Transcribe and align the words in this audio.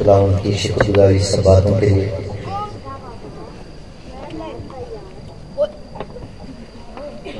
खुदा 0.00 0.16
उनकी 0.18 0.52
शुक्रगुजारी 0.56 1.18
सब 1.20 1.42
बातों 1.44 1.78
के 1.80 1.86
लिए। 1.86 2.08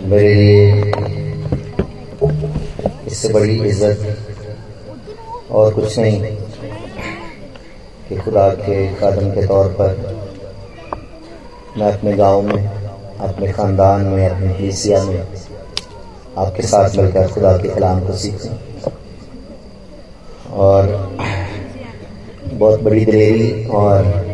मेरे 0.04 0.34
लिए 0.34 0.64
इससे 3.06 3.28
बड़ी 3.28 3.56
इज़्ज़त 3.68 4.00
और 5.50 5.72
कुछ 5.74 5.98
नहीं 5.98 6.21
कि 8.08 8.17
खुदा 8.19 8.49
के 8.61 8.77
कदम 8.95 9.31
के 9.31 9.47
तौर 9.47 9.67
पर 9.81 9.90
मैं 11.79 11.92
अपने 11.92 12.13
गाँव 12.17 12.42
में, 12.42 12.67
अपने 13.21 13.53
ख़ानदान 13.53 14.01
में, 14.04 14.29
अपनी 14.29 14.54
कलीसिया 14.54 15.03
में 15.04 15.21
आपके 16.38 16.62
साथ 16.62 16.97
मिलकर 16.97 17.33
खुदा 17.33 17.56
के 17.59 17.69
कलाम 17.69 18.01
को 18.06 18.12
सीखूं 18.19 18.55
और 20.61 20.83
बहुत 22.60 22.82
बड़ी 22.82 23.05
दिलेरी 23.05 23.64
और 23.64 24.27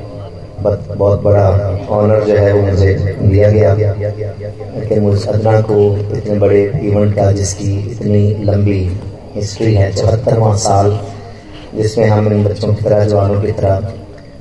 बहुत 0.96 1.22
बड़ा 1.22 1.48
ऑनर 1.90 2.24
जो 2.24 2.36
है 2.36 2.52
वो 2.52 2.62
मुझे 2.66 2.94
दिया 3.22 3.50
गया। 3.50 3.92
कि 4.88 5.00
मुझे 5.00 5.28
अदना 5.28 5.60
को 5.60 5.96
इतने 6.16 6.38
बड़े 6.38 6.62
इवेंट 6.82 7.14
का, 7.16 7.32
जिसकी 7.32 7.90
इतनी 7.90 8.44
लंबी 8.44 9.00
हिस्ट्री 9.34 9.74
है, 9.74 9.92
चौहत्तरवा 9.92 10.56
साल, 10.56 11.00
जिसमें 11.74 12.06
हम 12.06 12.32
इन 12.32 12.44
बच्चों 12.44 12.74
की 12.74 12.84
तरह, 12.84 13.04
जवानों 13.04 13.40
की 13.42 13.52
तरह 13.52 13.92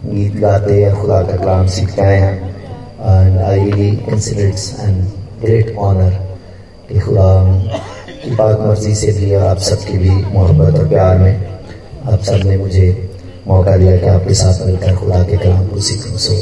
गीत 0.05 0.35
गाते 0.35 0.81
या 0.81 0.93
खुदा 0.95 1.21
का 1.21 1.37
कलाम 1.37 1.67
सीखते 1.67 2.01
आए 2.01 2.19
हैं। 2.19 2.55
And 3.01 3.37
I 3.39 3.59
really 3.59 3.95
consider 3.95 4.87
and 4.89 5.03
great 5.41 5.75
honour 5.77 6.11
कि 6.91 6.99
खुदा 6.99 7.29
की 8.23 8.35
पाक 8.35 8.59
मर्ज़ी 8.59 8.95
से 8.95 9.11
भी 9.11 9.35
और 9.35 9.43
आप 9.43 9.57
सबकी 9.57 9.97
भी 9.97 10.09
मोहब्बत 10.09 10.79
और 10.79 10.87
प्यार 10.87 11.17
में 11.17 11.47
आप 12.13 12.19
सबने 12.19 12.57
मुझे 12.57 13.04
मौका 13.47 13.75
दिया 13.77 13.97
कि 13.97 14.07
आपके 14.07 14.33
साथ 14.33 14.65
मिलकर 14.65 14.95
खुदा 14.95 15.23
के 15.23 15.37
कलाम 15.37 15.67
को 15.67 15.79
सीखूं। 15.87 16.17
सो 16.17 16.35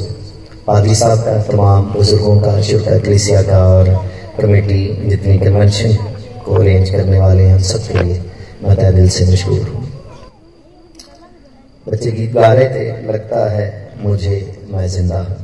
पादरी 0.67 0.95
साहब 0.95 1.19
का 1.19 1.37
तमाम 1.43 1.91
बुज़ुर्गों 1.93 2.39
का 2.41 2.61
शुक्र 2.61 2.99
कलिसिया 2.99 3.41
का 3.43 3.57
और 3.69 3.89
कमेटी 4.39 4.83
जितनी 5.09 5.37
कन्वेंशन 5.39 5.93
को 6.45 6.55
अरेंज 6.55 6.89
करने 6.89 7.19
वाले 7.19 7.43
हैं 7.43 7.61
सब 7.63 7.87
के 7.87 8.03
लिए 8.03 8.21
मैं 8.63 8.75
तय 8.77 8.91
दिल 8.91 9.09
से 9.09 9.25
मशहूर 9.31 9.67
हूँ। 9.67 9.81
बच्चे 11.87 12.11
गीत 12.11 12.31
गा 12.33 12.51
रहे 12.53 12.69
थे, 12.69 13.11
लगता 13.11 13.49
है 13.51 13.65
मुझे 14.01 14.37
मैं 14.71 14.87
ज़िंदा 14.89 15.19
हूँ। 15.19 15.37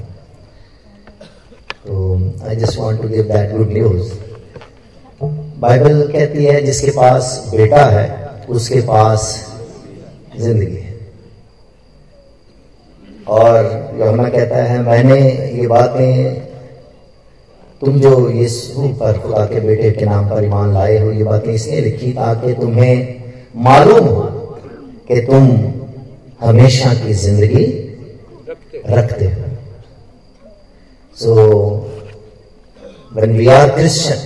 तो 1.85 2.45
I 2.47 2.55
just 2.55 2.79
want 2.79 3.01
to 3.01 3.07
give 3.07 3.23
that 3.25 3.51
good 3.57 3.73
news 3.73 4.11
Bible 5.59 6.01
कहती 6.11 6.45
है, 6.45 6.61
जिसके 6.65 6.91
पास 6.91 7.51
बेटा 7.51 7.85
है, 7.87 8.07
उसके 8.49 8.81
पास 8.81 9.33
ज़िंदगी 10.39 10.75
है। 10.75 10.88
और 13.29 13.65
यमुना 13.99 14.27
कहता 14.29 14.63
है, 14.63 14.79
मैंने 14.81 15.19
ये 15.59 15.67
बातें 15.67 16.35
तुम 17.81 17.99
जो 18.01 18.29
यीशु 18.29 18.87
पर 18.99 19.17
खुदा 19.19 19.43
के 19.45 19.59
बेटे 19.59 19.91
के 19.91 20.05
नाम 20.05 20.29
पर 20.29 20.43
ईमान 20.43 20.73
लाए 20.73 20.97
हो, 20.99 21.11
ये 21.11 21.23
बातें 21.23 21.51
इसलिए 21.53 21.81
लिखी 21.81 22.11
ताकि 22.13 22.53
तुम्हें 22.53 22.95
मालूम 23.65 24.07
हो 24.07 24.23
कि 25.07 25.21
तुम 25.27 25.47
हमेशा 26.41 26.93
की 26.95 27.13
ज़िंदगी 27.15 27.65
रखते 28.89 29.25
हो। 29.25 29.43
सो 31.17 31.35
वी 33.15 33.47
आर 33.49 33.69
क्रिश्चियन 33.69 34.19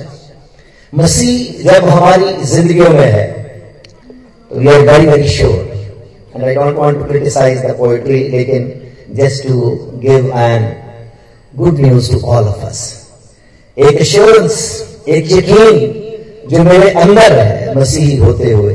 मसीह 0.94 1.64
जब 1.64 1.88
हमारी 1.90 2.34
जिंदगियों 2.46 2.90
में 2.90 3.06
है 3.06 3.26
तो 4.52 4.60
we 4.60 4.68
are 4.68 4.82
very 4.82 5.08
very 5.08 5.30
sure 5.30 5.60
and 6.36 6.44
I 6.44 6.56
don't 6.56 6.76
want 6.78 6.98
to 6.98 7.06
criticise 7.06 7.66
the 7.66 7.76
poetry 7.78 8.20
लेकिन 8.30 8.72
just 9.14 9.44
to 9.44 10.00
give 10.02 10.30
an 10.32 10.64
good 11.54 11.78
news 11.80 12.10
to 12.10 12.18
all 12.26 12.46
of 12.46 12.64
us. 12.64 12.80
एक 13.78 14.02
एश्योरेंस 14.02 14.56
एक 15.10 15.32
यकीन 15.32 16.50
जो 16.50 16.64
मेरे 16.64 16.90
अंदर 17.02 17.38
है, 17.40 17.76
मसीह 17.78 18.24
होते 18.24 18.52
हुए, 18.52 18.74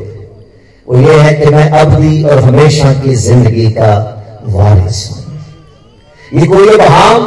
वो 0.88 0.98
ये 0.98 1.14
है 1.20 1.34
कि 1.40 1.50
मैं 1.54 1.68
अब 1.80 1.94
भी 1.94 2.22
और 2.24 2.38
हमेशा 2.38 2.92
की 3.02 3.14
ज़िंदगी 3.16 3.70
का 3.72 3.90
वारिस 4.46 5.08
हूँ 5.10 6.40
ये 6.40 6.46
कोई 6.46 6.76
बहाम 6.76 7.20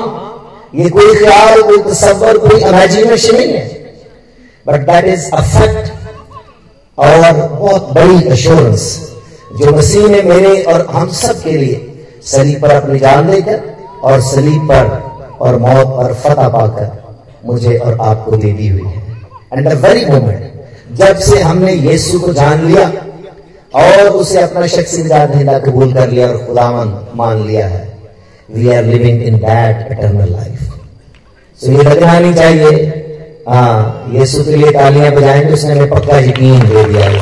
ये 0.80 0.90
कोई 0.90 1.16
ख्याल, 1.16 1.62
कोई 1.62 1.78
तस्वर 1.84 2.38
कोई 2.38 2.60
इमेजिनेशन 2.62 3.38
नहीं 3.38 3.54
है 3.54 3.68
but 4.66 4.86
that 4.90 5.06
is 5.14 5.30
a 5.32 5.42
fact 5.54 5.92
और 6.98 7.48
बहुत 7.50 7.94
बड़ी 7.94 8.28
एश्योरेंस 8.34 8.84
जो 9.60 9.72
मसीह 9.78 10.08
ने 10.10 10.22
मेरे 10.24 10.62
और 10.64 10.86
हम 10.92 11.10
सब 11.22 11.44
के 11.44 11.58
लिए 11.58 11.88
सलीब 12.32 12.62
पर 12.62 12.72
अपनी 12.72 13.00
जान 13.00 13.30
देकर 13.32 13.60
और 14.04 14.22
सलीब 14.24 14.68
पर 14.72 14.86
और 15.42 15.58
मौत 15.60 15.88
और 15.88 16.14
फतह 16.14 16.48
पाकर 16.50 16.90
मुझे 17.46 17.78
और 17.78 17.98
आपको 18.02 18.38
दे 18.38 18.52
दी 18.54 18.68
हुई 18.68 18.88
है। 18.88 19.00
एंड 19.54 19.70
द 19.70 19.74
वेरी 19.86 20.06
मोमेंट 20.06 20.50
जब 20.98 21.18
से 21.20 21.42
हमने 21.42 21.74
यीशु 21.74 22.20
को 22.20 22.34
जान 22.34 22.66
लिया 22.66 22.92
और 23.76 24.08
उसे 24.16 24.42
अपना 24.42 24.68
शख्सी 24.68 25.04
निजात 25.04 25.64
कबूल 25.66 25.94
कर 25.94 26.10
लिया 26.10 26.28
और 26.28 26.38
खुदावन 26.48 26.94
मान 27.16 27.46
लिया 27.48 27.68
है 27.68 27.84
we 28.50 28.74
are 28.76 28.84
living 28.84 29.22
in 29.24 29.36
that 29.40 29.92
eternal 29.92 30.32
life 30.32 30.60
so 31.60 31.72
ये 31.72 31.84
लगना 31.84 32.20
नहीं 32.20 32.34
चाहिए। 32.34 32.98
हाँ 33.50 34.08
यीशु 34.10 34.44
के 34.44 34.56
लिए 34.56 34.72
तालियाँ 34.72 35.12
बजाएँगे, 35.12 35.54
उसने 35.54 35.74
हमें 35.74 35.90
पक्का 35.90 36.18
यकीन 36.20 36.60
दे 36.60 36.84
दिया 36.84 37.06
है। 37.06 37.16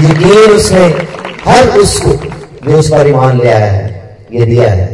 यकीन 0.00 0.54
उसने 0.56 0.84
हर 1.44 1.78
उसको 1.78 2.10
जो 2.64 2.78
उस 2.78 2.88
पर 2.88 3.08
ईमान 3.08 3.38
ले 3.38 3.50
आया 3.50 3.66
है, 3.66 3.88
ये 4.32 4.46
दिया 4.46 4.70
है 4.70 4.86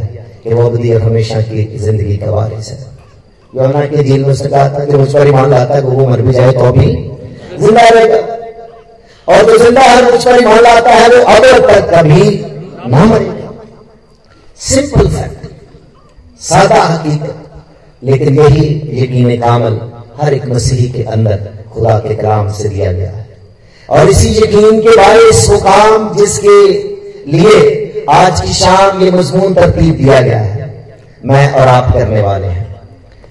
कि 0.43 0.53
वो 0.53 0.63
और 0.63 1.01
हमेशा 1.01 1.41
की 1.41 1.63
ज़िंदगी 1.77 2.17
का 2.17 2.31
वारिस 2.31 2.69
है। 2.69 2.77
योना 3.53 3.85
के 3.85 4.03
दिल 4.03 4.23
में 4.23 4.31
उसने 4.31 4.49
कहा 4.49 4.69
था 4.69 4.85
कि 4.85 4.93
मुझ 4.93 5.13
पर 5.13 5.27
ईमान 5.27 5.49
लाता 5.51 5.75
है 5.75 5.81
वो 5.81 6.07
मर 6.07 6.21
भी 6.21 6.33
जाए 6.33 6.51
तो 6.53 6.71
भी 6.71 6.87
ज़िंदा 7.59 7.87
रहेगा। 7.89 8.17
और 9.27 9.45
जो 9.45 9.57
ज़िंदा 9.57 9.81
है 9.81 10.03
मुझ 10.03 10.23
पर 10.25 10.41
ईमान 10.41 10.59
लाता 10.63 10.91
है, 10.91 11.07
वो 11.09 11.23
अब 11.25 11.45
तक 11.65 11.89
कभी 11.93 12.29
ना 12.87 13.03
मरेगा। 13.05 13.51
सिंपल 14.59 15.07
फैक्ट 15.07 15.45
सादा 16.43 16.81
हकीकत। 16.83 17.43
लेकिन 18.03 18.39
यही 18.39 18.65
यकीन 19.03 19.39
कामल 19.41 19.79
हर 20.21 20.33
एक 20.33 20.45
मसीह 20.47 20.91
के 20.93 21.03
अंदर 21.11 21.47
खुदा 21.73 21.97
के 21.99 22.15
कलाम 22.15 22.51
से 22.53 22.69
दिया 22.69 22.91
गया 22.91 23.11
है। 23.11 23.26
और 23.89 24.09
इसी 24.09 24.29
यकीन 24.31 24.79
के 24.81 24.95
बायस 24.97 25.45
वो 25.49 25.57
काम 25.59 26.13
जिसके 26.15 26.57
लिए 27.31 28.03
आज 28.11 28.41
की 28.41 28.53
शाम 28.53 29.01
ये 29.03 29.11
मजमून 29.11 29.53
तरतीब 29.53 29.95
दिया 29.97 30.19
गया 30.21 30.39
है, 30.39 30.65
मैं 31.25 31.51
और 31.51 31.67
आप 31.67 31.93
करने 31.93 32.21
वाले 32.21 32.47
हैं। 32.47 32.65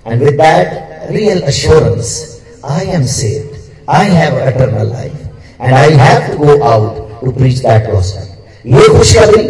And 0.06 0.22
with 0.22 0.34
that 0.34 1.10
real 1.10 1.40
assurance 1.42 2.14
I 2.70 2.86
am 2.94 3.04
saved 3.12 3.56
I 3.90 4.08
have 4.10 4.38
eternal 4.40 4.88
life 4.88 5.60
and 5.60 5.74
I 5.74 5.92
have 5.98 6.26
to 6.28 6.44
go 6.44 6.58
out 6.64 7.20
to 7.20 7.30
preach 7.32 7.58
that 7.58 7.90
gospel 7.90 8.74
ये 8.74 8.88
खुशखबरी, 8.88 9.44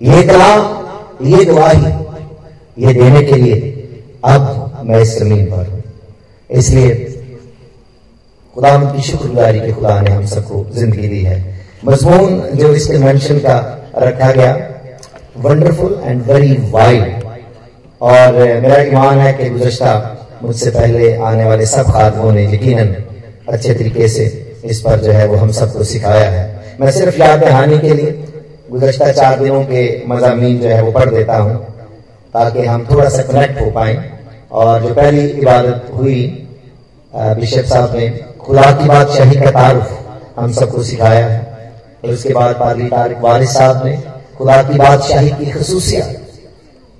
ये 0.00 0.22
कलाम, 0.22 0.60
ये 1.26 1.44
गवाही 1.44 1.92
ये 2.78 2.92
देने 2.94 3.22
के 3.22 3.36
लिए 3.36 3.56
अब 4.24 4.82
मैं 4.86 5.00
इस 5.02 5.18
ज़मीन 5.18 5.44
पर 5.50 5.66
हूँ। 5.66 5.82
इसलिए 6.50 6.90
खुदा 8.56 8.76
की 8.92 9.02
शुक्रगुजारी 9.02 9.60
के 9.60 9.72
खुदा 9.72 10.00
ने 10.00 10.10
हम 10.10 10.26
सबको 10.26 10.64
ज़िंदगी 10.74 11.08
दी 11.08 11.20
है। 11.22 11.36
मजमून 11.84 12.40
जो 12.56 12.72
इस 12.74 12.86
कन्वेंशन 12.86 13.38
का 13.38 13.56
रखा 13.98 14.30
गया 14.32 14.52
वंडरफुल 15.38 16.00
एंड 16.04 16.22
वेरी 16.22 16.52
वाइड 16.70 17.24
और 18.02 18.38
मेरा 18.62 18.80
ईमान 18.82 19.18
है 19.18 19.32
कि 19.32 19.48
गुजश्ता 19.50 19.92
मुझसे 20.42 20.70
पहले 20.70 21.14
आने 21.22 21.44
वाले 21.44 21.66
सब 21.66 21.90
खादमों 21.92 22.32
ने 22.32 22.44
यकीन 22.54 22.94
अच्छे 23.48 23.74
तरीके 23.74 24.08
से 24.08 24.24
इस 24.64 24.80
पर 24.80 25.00
जो 25.00 25.12
है 25.12 25.26
वो 25.26 25.36
हम 25.36 25.50
सबको 25.52 25.84
सिखाया 25.84 26.30
है। 26.30 26.44
मैं 26.80 26.90
सिर्फ़ 26.92 27.20
याद 27.20 27.40
दहानी 27.40 27.78
के 27.78 27.94
लिए 27.94 28.10
गुजश्ता 28.70 29.10
चार 29.12 29.38
दिनों 29.40 29.62
के 29.64 29.84
मजामी 30.08 30.54
जो 30.58 30.68
है 30.68 30.82
वो 30.82 30.92
पढ़ 30.92 31.10
देता 31.10 31.36
हूँ, 31.36 31.56
ताकि 32.34 32.64
हम 32.64 32.86
थोड़ा 32.90 33.08
सा 33.08 33.22
कनेक्ट 33.24 33.60
हो 33.60 33.70
पाए। 33.70 33.94
और 34.52 34.82
जो 34.82 34.94
पहली 34.94 35.26
इबादत 35.26 35.90
हुई 35.94 36.18
बिशप 37.12 37.64
साहब 37.64 37.96
ने 37.96 38.08
खुदा 38.46 38.72
की 38.72 38.84
बादशाही 38.84 39.36
का 39.36 39.50
तारुफ 39.50 39.98
हम 40.36 40.52
सबको 40.52 40.82
सिखाया 40.82 41.26
है। 41.26 41.72
और 42.04 42.10
उसके 42.10 42.32
बाद 42.32 42.54
पादरी 42.54 42.88
तारिक 42.88 43.18
वारिस 43.18 43.54
साहब 43.54 43.86
ने 43.86 44.02
खुदा 44.38 44.62
की 44.62 44.78
बादशाही 44.78 45.30
की 45.30 45.46
खसूसियात। 45.46 46.14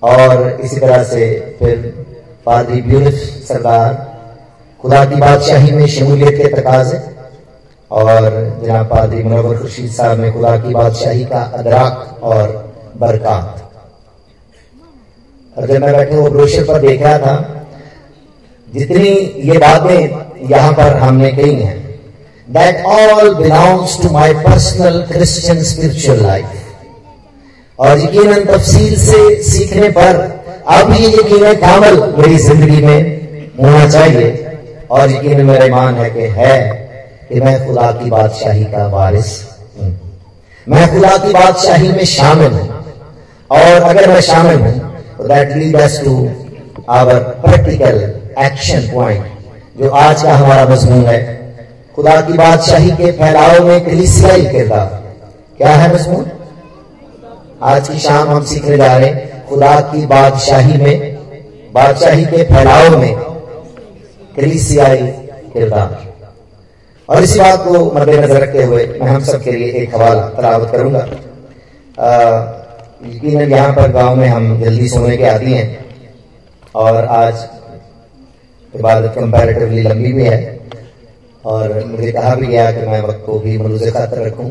और 0.03 0.61
इसी 0.65 0.81
तरह 0.81 1.05
से 1.05 1.57
फिर 1.59 2.07
पादरी 2.47 2.83
ब्यूनिफ 2.83 3.15
सरदार 3.49 4.19
खुदा 4.83 5.05
की 5.05 5.17
बादशाही 5.17 5.73
में 5.73 5.87
शमूलियत 5.87 6.43
के 6.43 6.61
तकाजे। 6.61 7.01
और 7.91 8.21
जनाब 8.65 8.87
पादरी 8.87 9.23
मुनवर 9.23 9.59
खुर्शीद 9.59 9.91
साहब 9.91 10.21
ने 10.21 10.33
खुदा 10.33 10.57
की 10.57 10.75
बादशाही 10.75 11.25
का 11.25 11.43
अदराक 11.43 12.21
और 12.23 12.75
बरकत। 12.97 13.63
जब 15.63 15.85
मैं 15.85 15.93
बैठे 15.93 16.17
वो 16.17 16.31
ब्रोशर 16.31 16.65
पर 16.65 16.81
देख 16.81 17.03
रहा 17.03 17.19
था, 17.19 17.67
जितनी 18.75 19.09
ये 19.51 19.59
बातें 19.59 20.26
यहाँ 20.51 20.73
पर 20.73 20.97
हमने 20.99 21.31
कही 21.33 21.55
है 21.55 21.75
that 22.49 22.77
all 22.87 23.29
belongs 23.37 23.97
to 23.99 24.09
my 24.11 24.27
personal 24.43 24.97
Christian 25.07 25.63
spiritual 25.65 26.21
life. 26.23 26.53
और 27.79 27.99
यकीन 28.01 28.45
तफसील 28.45 28.95
से 28.99 29.21
सीखने 29.43 29.89
पर 29.97 30.21
अब 30.75 30.93
ये 30.93 31.09
यकीन 31.09 31.55
कामल 31.61 31.97
मेरी 32.19 32.37
ज़िंदगी 32.39 32.81
में 32.83 33.01
होना 33.61 33.89
चाहिए। 33.91 34.31
और 34.91 35.11
यकीन 35.11 35.45
मेरा 35.47 35.65
ईमान 35.65 35.95
है 35.95 36.11
कि 36.11 36.29
है 36.39 36.57
कि 37.29 37.41
मैं 37.41 37.57
खुदा 37.67 37.91
की 37.93 38.11
बादशाही 38.11 38.65
का 38.73 38.87
वारिस 38.89 39.37
मैं 40.67 40.89
खुदा 40.93 41.17
की 41.25 41.33
बादशाही 41.33 41.93
में 41.93 42.05
शामिल 42.07 42.53
हूँ। 42.53 42.69
और 43.51 43.83
अगर 43.83 44.09
मैं 44.09 44.21
शामिल 44.31 44.61
हूँ 44.61 44.79
तो 45.19 45.29
that 45.29 45.57
lead 45.57 45.77
to 46.05 46.15
our 46.95 47.19
practical 47.45 47.97
action 48.45 48.89
point 48.95 49.36
जो 49.77 49.89
आज 49.91 50.23
का 50.23 50.35
हमारा 50.35 50.65
मजमून 50.65 51.05
है। 51.07 51.19
खुदा 51.95 52.21
की 52.21 52.33
बादशाही 52.33 52.91
के 52.91 53.11
फैलाव 53.13 53.65
में 53.65 53.85
कलिसियाई 53.85 54.45
किरदार। 54.47 54.87
क्या 55.59 55.71
है 55.71 55.93
मजमून? 55.95 56.27
आज 57.63 57.89
की 57.89 57.99
शाम 57.99 58.29
हम 58.29 58.45
सीखने 58.45 58.77
जा 58.77 58.97
रहे 58.97 59.09
हैं 59.09 59.47
खुदा 59.49 59.81
की 59.81 60.05
बादशाही 60.07 60.79
में, 60.79 61.73
बादशाही 61.73 62.25
के 62.25 62.43
फैलाव 62.45 62.97
में 62.99 63.15
कलिसियाई 64.37 65.07
किरदार। 65.53 66.05
और 67.09 67.23
इसी 67.23 67.41
बात 67.41 67.65
को 67.65 67.85
मद्देनजर 67.93 68.41
रखते 68.43 68.63
हुए 68.63 68.87
मैं 69.01 69.09
हम 69.09 69.21
सब 69.25 69.43
के 69.43 69.53
लिए 69.53 69.73
एक 69.73 69.95
हवाला 69.95 70.29
तलावत 70.29 70.73
करूँगा। 70.73 71.07
यकीन 73.07 73.41
यहाँ 73.43 73.73
पर 73.73 73.93
गाँव 73.93 74.17
में 74.17 74.29
हम 74.29 74.61
जल्दी 74.63 74.89
सोने 74.89 75.17
के 75.17 75.25
आदि 75.25 75.53
हैं। 75.53 75.85
और 76.75 77.05
आज 77.05 77.49
इबादत 78.75 79.15
कंपैरेटिवली 79.15 79.83
लंबी 79.83 80.13
भी 80.13 80.25
है। 80.25 80.41
और 81.45 81.85
मुझे 81.87 82.13
कहा 82.13 82.35
भी 82.35 82.47
गया 82.47 82.71
कि 82.73 82.87
मैं 82.87 83.01
वक्त 83.03 83.23
को 83.27 83.39
भी 83.39 83.57
मलूज 83.59 83.93
खातर 83.93 84.27
रखूँ। 84.27 84.51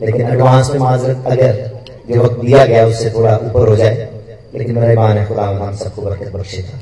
लेकिन 0.00 0.28
एडवांस 0.28 0.70
में 0.70 0.78
माजरत 0.78 1.24
अगर 1.26 1.70
जो 2.10 2.22
वक्त 2.22 2.40
दिया 2.40 2.64
गया 2.66 2.86
उससे 2.86 3.10
थोड़ा 3.10 3.36
ऊपर 3.38 3.68
हो 3.68 3.76
जाए, 3.76 4.08
लेकिन 4.54 4.78
मेरा 4.78 4.92
ईमान 4.92 5.18
है, 5.18 5.26
खुदा 5.26 5.42
हम 5.42 5.76
सबको 5.76 6.02
बरकत 6.02 6.32
बख्शेगा 6.32 6.80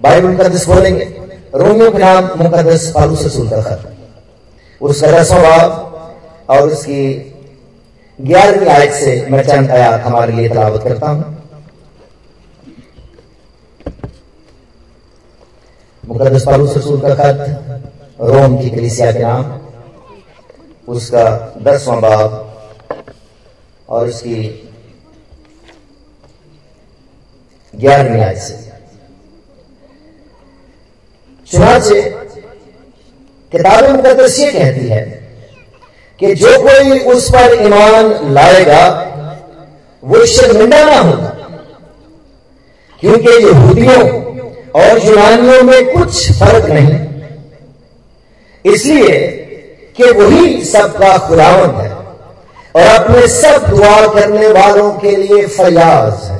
बाइबल 0.00 0.28
मुकदस 0.28 0.66
बोलेंगे, 0.68 1.04
रोमियो 1.54 1.90
के 1.90 1.98
नाम 1.98 2.30
मुकदस 2.38 2.90
पालूस 2.94 3.24
रसूल 3.26 3.48
का 3.48 3.62
खत। 3.62 3.96
उसका 4.80 5.38
बाब 5.38 5.70
और 6.48 6.68
उसकी 6.68 7.02
ग्यारहवीं 8.18 8.68
आयत 8.68 8.92
से 8.92 9.26
मैं 9.30 9.42
चंद 9.42 9.70
आयात 9.70 10.00
हमारे 10.00 10.32
लिए 10.32 10.48
तलावत 10.48 10.82
करता 10.82 11.08
हूँ। 11.08 11.39
मुकदस 16.10 16.44
पालूस 16.46 16.76
रसूल 16.76 17.00
का 17.00 17.14
खत, 17.14 17.38
रोम 18.20 18.56
की 18.58 18.70
कलिसिया 18.70 19.10
के 19.12 19.18
नाम, 19.18 19.44
उसका 20.88 21.24
दसवां 21.62 22.00
बाब, 22.00 22.30
और 23.88 24.08
उसकी 24.08 24.34
ग्यारहवीं 27.74 28.20
आयत 28.20 28.38
से। 28.38 28.54
चुनाचे 31.48 32.00
किताब 33.52 33.90
मुकदस 33.90 34.38
ये 34.38 34.50
कहती 34.52 34.86
है 34.88 35.04
कि 36.20 36.34
जो 36.34 36.56
कोई 36.62 36.98
उस 37.12 37.28
पर 37.30 37.54
ईमान 37.66 38.32
लाएगा, 38.34 38.82
वो 40.02 40.24
शर्मिंदा 40.26 40.84
ना 40.84 40.98
होगा, 40.98 41.36
क्योंकि 43.02 43.30
यहूदियों 43.46 44.19
और 44.76 44.98
यूनानियों 45.04 45.62
में 45.62 45.92
कुछ 45.92 46.30
फ़र्क 46.32 46.64
नहीं। 46.70 46.98
इसलिए 48.64 49.18
कि 49.96 50.10
वही 50.12 50.64
सबका 50.64 51.16
खुदावंत 51.18 51.76
है 51.76 51.90
और 52.74 52.82
अपने 52.94 53.26
सब 53.28 53.66
दुआ 53.68 54.06
करने 54.14 54.48
वालों 54.50 54.90
के 54.94 55.16
लिए 55.16 55.46
फयाज 55.48 56.30
है। 56.30 56.38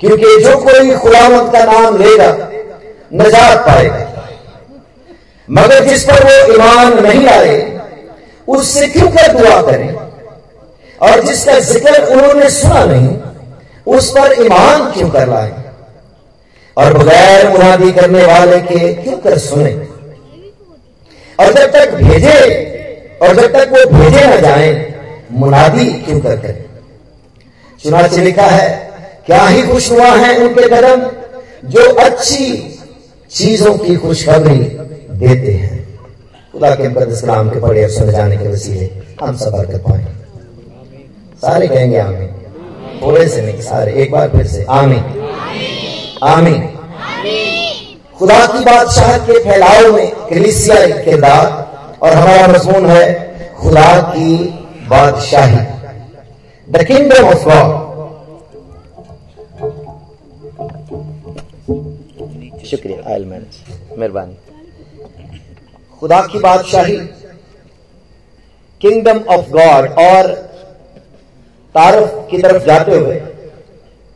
क्योंकि 0.00 0.36
जो 0.44 0.56
कोई 0.58 0.94
खुदावंत 0.96 1.52
का 1.52 1.64
नाम 1.64 1.96
लेगा 1.96 2.30
नजात 3.14 3.66
पाएगा। 3.66 4.04
मगर 5.48 5.84
जिस 5.84 6.04
पर 6.04 6.24
वो 6.24 6.54
ईमान 6.54 7.02
नहीं 7.02 7.26
आए 7.28 7.56
उससे 8.48 8.86
क्यों 8.88 9.08
कर 9.10 9.32
दुआ 9.32 9.60
करें? 9.62 9.94
और 11.00 11.20
जिसका 11.22 11.58
ज़िक्र 11.60 12.02
उन्होंने 12.04 12.50
सुना 12.50 12.84
नहीं 12.84 13.16
उस 13.86 14.10
पर 14.10 14.40
ईमान 14.42 14.90
क्यों 14.92 15.08
कर 15.10 15.28
लाए 15.28 15.52
और 16.78 16.98
बगैर 16.98 17.48
मुनादी 17.48 17.92
करने 17.92 18.24
वाले 18.24 18.60
के 18.60 18.94
क्यों 18.94 19.16
कर 19.18 19.38
सुने? 19.38 19.72
और 21.40 21.52
जब 21.52 21.72
तक 21.72 21.94
भेजे, 21.94 22.64
और 23.22 23.34
जब 23.36 23.52
तक 23.52 23.68
वो 23.72 23.98
भेजे 23.98 24.26
न 24.26 24.40
जाए 24.40 24.94
मुनादी 25.32 25.84
क्यों 25.84 26.20
कर 26.20 26.36
करें 26.36 26.64
चुनाच 27.82 28.14
लिखा 28.14 28.46
है, 28.46 28.90
क्या 29.26 29.46
ही 29.46 29.62
खुश 29.62 29.90
हुआ 29.92 30.06
है 30.06 30.38
उनके 30.38 30.68
कदम, 30.68 31.02
जो 31.68 31.80
अच्छी 31.80 32.78
चीज़ों 33.30 33.74
की 33.74 33.96
खुशखबरी 33.96 34.58
देते 35.18 35.52
हैं। 35.52 36.00
खुदा 36.52 36.70
के 36.70 36.88
नाम 37.26 37.50
के 37.50 37.60
बड़े 37.60 37.84
अफसर 37.84 38.10
जाने 38.10 38.36
के 38.36 38.48
वसीले 38.48 38.90
हम 39.24 39.36
सब 39.36 39.52
बरकत 39.52 39.84
पाए। 39.88 40.04
सारे 41.36 41.68
कहेंगे 41.68 41.98
आमीन। 41.98 42.28
थोड़े 43.02 43.28
से 43.28 43.42
नहीं, 43.42 43.60
सारे, 43.60 43.92
एक 43.92 44.10
बार 44.10 44.28
फिर 44.28 44.46
से, 44.46 44.66
आमीन। 44.68 45.04
आमीन। 46.24 46.62
खुदा 48.18 48.46
की 48.46 48.60
बादशाह 48.64 49.18
के 49.18 49.38
फैलाव 49.44 49.92
में 49.92 50.10
कलिसिया 50.28 50.86
किरदार 51.04 51.46
और 52.02 52.12
हमारा 52.12 52.46
मजमून 52.48 52.86
है 52.86 53.04
खुदा 53.54 54.00
की 54.08 54.34
बादशाही। 54.88 55.60
द 56.68 56.84
किंगडम 56.84 57.28
ऑफ़ 57.28 57.44
गॉड 57.44 57.86
शुक्रिया 62.66 63.10
आयल 63.10 63.24
मैनेज 63.24 63.98
मेहरबानी। 63.98 64.36
खुदा 66.00 66.20
की 66.22 66.38
बादशाही। 66.38 66.96
किंगडम 68.80 69.18
ऑफ़ 69.30 69.50
गॉड 69.50 69.90
और 70.00 70.32
तारफ 71.74 72.26
की 72.30 72.38
तरफ़ 72.38 72.64
जाते 72.66 72.96
हुए 72.96 73.20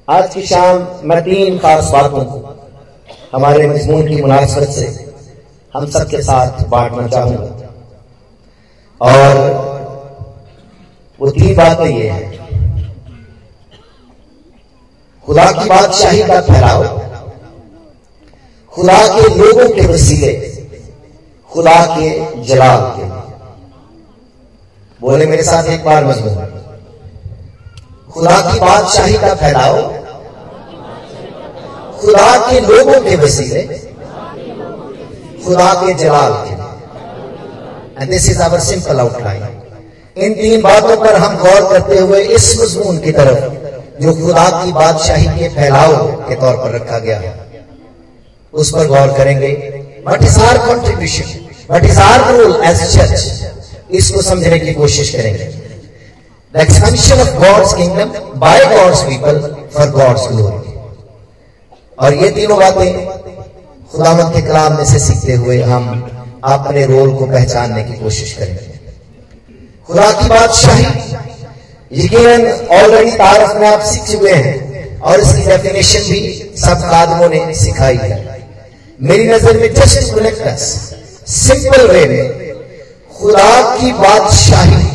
आज 0.09 0.35
की 0.35 0.43
शाम 0.43 0.87
मैं 1.05 1.21
तीन 1.23 1.59
खास 1.59 1.91
बातों 1.91 2.25
को 2.25 2.39
हमारे 3.33 3.67
मजमून 3.69 4.07
की 4.09 4.21
मुनासबत 4.23 4.69
से 4.69 4.87
हम 5.75 5.87
सबके 5.91 6.23
साथ 6.23 6.65
बांटना 6.69 7.07
चाहूँगा। 7.09 7.69
और 9.01 9.39
वो 11.21 11.31
तीन 11.31 11.55
बातें 11.57 11.85
ये 11.87 12.09
है, 12.11 12.31
खुदा 15.27 15.45
की 15.53 15.69
बादशाही 15.69 16.23
का 16.23 16.41
फैलाव 16.41 16.85
खुदा 18.73 18.99
के 19.09 19.29
लोगों 19.35 19.69
के 19.69 19.87
वसीले, 19.87 20.33
खुदा 21.51 21.81
के 21.89 22.43
जलाल 22.45 22.81
के। 22.97 23.05
बोले 25.01 25.27
मेरे 25.27 25.43
साथ 25.43 25.71
एक 25.71 25.85
बार 25.85 26.05
मजमून। 26.05 26.52
खुदा 28.15 28.41
की 28.43 28.59
बादशाही 28.61 29.15
का 29.19 29.35
फैलाव 29.35 29.77
खुदा 32.01 32.31
के 32.41 32.59
लोगों 32.63 33.01
के 33.01 33.15
वसीले। 33.17 33.63
खुदा 35.45 35.73
के 35.75 35.95
जलाल 35.95 36.33
के। 36.45 36.55
And 38.03 38.11
this 38.11 38.29
is 38.31 38.43
our 38.43 38.61
simple 38.61 39.01
outline 39.01 39.47
इन 40.17 40.35
तीन 40.35 40.63
बातों 40.63 40.97
पर 40.97 41.17
हम 41.17 41.37
गौर 41.39 41.73
करते 41.73 41.99
हुए 41.99 42.21
इस 42.37 42.51
मजमून 42.61 42.99
की 42.99 43.13
तरफ़, 43.13 43.41
जो 44.03 44.15
खुदा 44.17 44.49
की 44.55 44.73
बादशाही 44.73 45.27
के 45.39 45.49
फैलाव 45.49 45.97
के 46.29 46.35
तौर 46.35 46.57
पर 46.57 46.75
रखा 46.75 46.99
गया 46.99 47.19
है, 47.19 47.35
उस 48.55 48.71
पर 48.71 48.87
गौर 48.87 49.17
करेंगे। 49.19 49.53
What 50.09 50.23
is 50.23 50.39
our 50.41 50.59
contribution 50.67 51.29
what 51.71 51.85
is 51.85 52.01
our 52.01 52.31
role 52.33 52.61
as 52.65 52.85
church 52.95 53.51
इसको 53.91 54.23
समझने 54.23 54.59
की 54.59 54.73
कोशिश 54.75 55.11
करेंगे। 55.11 55.62
The 56.55 56.61
expansion 56.61 57.21
of 57.21 57.29
God's 57.39 57.73
kingdom 57.75 58.11
by 58.41 58.65
God's 58.71 59.03
people 59.03 59.39
for 59.75 59.91
God's 59.91 60.27
glory 60.29 60.75
और 61.99 62.15
ये 62.15 62.31
तीनों 62.31 62.59
बातें 62.59 63.07
खुदामत 63.93 64.35
के 64.35 64.43
कलाम 64.43 64.77
में 64.77 64.85
से 64.85 64.99
सीखते 64.99 65.33
हुए 65.37 65.61
हम 65.63 65.89
अपने 66.53 66.85
रोल 66.87 67.15
को 67.17 67.27
पहचानने 67.27 67.85
की 67.85 67.99
कोशिश 67.99 68.33
करेंगे 68.35 68.81
खुदा 69.87 70.11
की 70.13 70.29
बादशाही 70.29 70.85
यकीन 72.03 72.47
ऑलरेडी 72.77 73.11
तारफ 73.17 73.57
में 73.61 73.69
आप 73.69 73.81
सीख 73.87 74.05
चुके 74.13 74.35
हैं 74.35 75.01
और 75.01 75.21
इसकी 75.21 75.43
डेफिनेशन 75.47 76.11
भी 76.11 76.21
सब 76.59 76.89
आदमों 76.95 77.29
ने 77.29 77.45
सिखाई 77.57 77.97
है। 78.03 78.19
मेरी 79.01 79.25
नज़र 79.29 79.59
में 79.61 79.73
जस्ट 79.75 80.15
कनेक्ट 80.15 80.59
सिंपल 81.31 81.87
वे 81.89 82.05
में 82.09 82.53
खुदा 83.19 83.51
की 83.77 83.93
बादशाही 83.95 84.92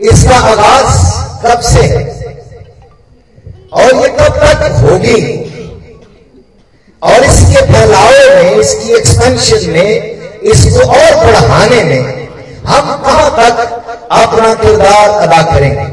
इसका 0.00 0.36
आगाज़ 0.36 0.94
कब 1.44 1.60
से? 1.60 1.82
और 3.72 3.94
ये 3.96 4.08
कब 4.10 4.36
तक 4.42 4.72
होगी? 4.82 5.20
और 7.02 7.24
इसके 7.24 7.60
फैलाव 7.62 8.10
में, 8.34 8.50
इसकी 8.52 8.92
एक्सपेंशन 8.92 9.70
में, 9.70 9.90
इसको 10.42 10.86
और 10.88 11.14
बढ़ाने 11.16 11.82
में 11.84 12.28
हम 12.66 13.02
कहाँ 13.02 13.30
तक 13.30 13.56
अपना 14.12 14.54
किरदार 14.54 15.10
अदा 15.20 15.42
करेंगे? 15.52 15.86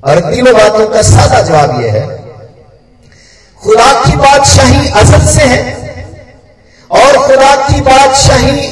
और 0.00 0.20
तीनों 0.20 0.54
बातों 0.54 0.86
का 0.86 1.02
सादा 1.02 1.40
जवाब 1.40 1.80
यह 1.82 1.92
है, 1.92 2.06
खुदा 3.62 3.92
की 4.00 4.16
बादशाही 4.16 4.88
असल 4.92 5.26
से 5.26 5.44
है 5.44 5.60
और 6.90 7.18
खुदा 7.18 7.54
की 7.68 7.80
बादशाही 7.80 8.66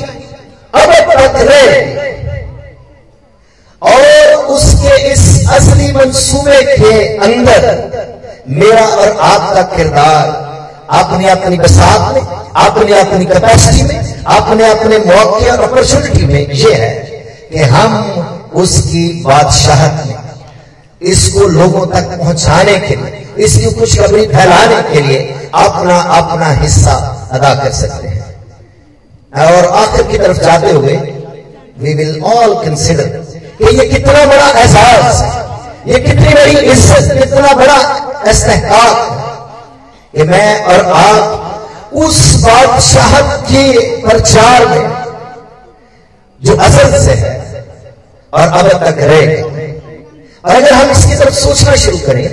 अब 0.75 0.93
तक 1.13 1.37
रहे। 1.43 1.81
और 3.83 4.45
उसके 4.55 4.97
इस 5.13 5.23
असली 5.53 5.93
मंसूबे 5.93 6.61
के 6.67 6.95
अंदर 7.19 7.63
मेरा 8.51 8.87
और 8.87 9.17
आपका 9.23 9.63
किरदार 9.77 10.41
अपनी 10.99 11.27
अपनी 11.29 11.57
बसात 11.59 12.15
में 12.15 12.23
अपनी 12.67 12.93
अपनी 12.93 13.25
कैपेसिटी 13.25 13.83
में 13.83 14.25
अपने 14.37 14.69
अपने 14.71 14.99
मौके 14.99 15.51
और 15.51 15.61
अपॉर्चुनिटी 15.61 16.27
में 16.27 16.41
यह 16.41 16.77
है 16.77 16.91
कि 17.53 17.63
हम 17.71 18.51
उसकी 18.55 19.05
बादशाहत 19.25 20.07
में, 20.07 20.17
इसको 21.03 21.47
लोगों 21.49 21.87
तक 21.87 22.17
पहुँचाने 22.19 22.79
के 22.79 22.95
लिए, 22.97 23.27
इसकी 23.39 23.71
खुशखबरी 23.79 24.27
फैलाने 24.27 24.83
के 24.91 25.01
लिए 25.01 25.19
अपना 25.55 25.99
अपना 26.19 26.49
हिस्सा 26.53 26.95
अदा 27.33 27.55
कर 27.55 27.73
सकते 27.73 28.09
हैं। 28.09 28.21
और 29.49 29.67
आखिर 29.75 30.03
की 30.03 30.19
तरफ़ 30.19 30.39
जाते 30.39 30.71
हुए 30.71 30.97
वी 31.79 31.95
विल 31.95 32.21
ऑल 32.33 32.55
कंसिडर 32.65 33.09
कि 33.63 33.77
ये 33.79 33.85
कितना 33.89 34.25
बड़ा 34.27 34.47
एहसास, 34.61 35.19
ये 35.87 35.99
कितनी 36.01 36.35
बड़ी 36.35 36.57
इज़्ज़त, 36.73 37.13
कितना 37.19 37.53
बड़ा 37.57 37.77
इस्तेकाक 38.31 39.21
कि 40.15 40.23
मैं 40.31 40.65
और 40.65 40.81
आप 40.95 41.93
उस 42.03 42.19
बादशाहत 42.45 43.45
के 43.51 43.65
प्रचार 44.03 44.67
में 44.69 44.85
जो 46.41 46.57
असल 46.67 46.99
से 47.05 47.15
है 47.23 47.33
और 48.33 48.49
अब 48.49 48.69
तक 48.85 48.99
रहेगा 49.01 49.43
और 50.45 50.55
अगर 50.55 50.73
हम 50.73 50.91
इसकी 50.91 51.15
तरफ़ 51.17 51.35
सोचना 51.35 51.77
शुरू 51.77 51.99
करें, 52.07 52.27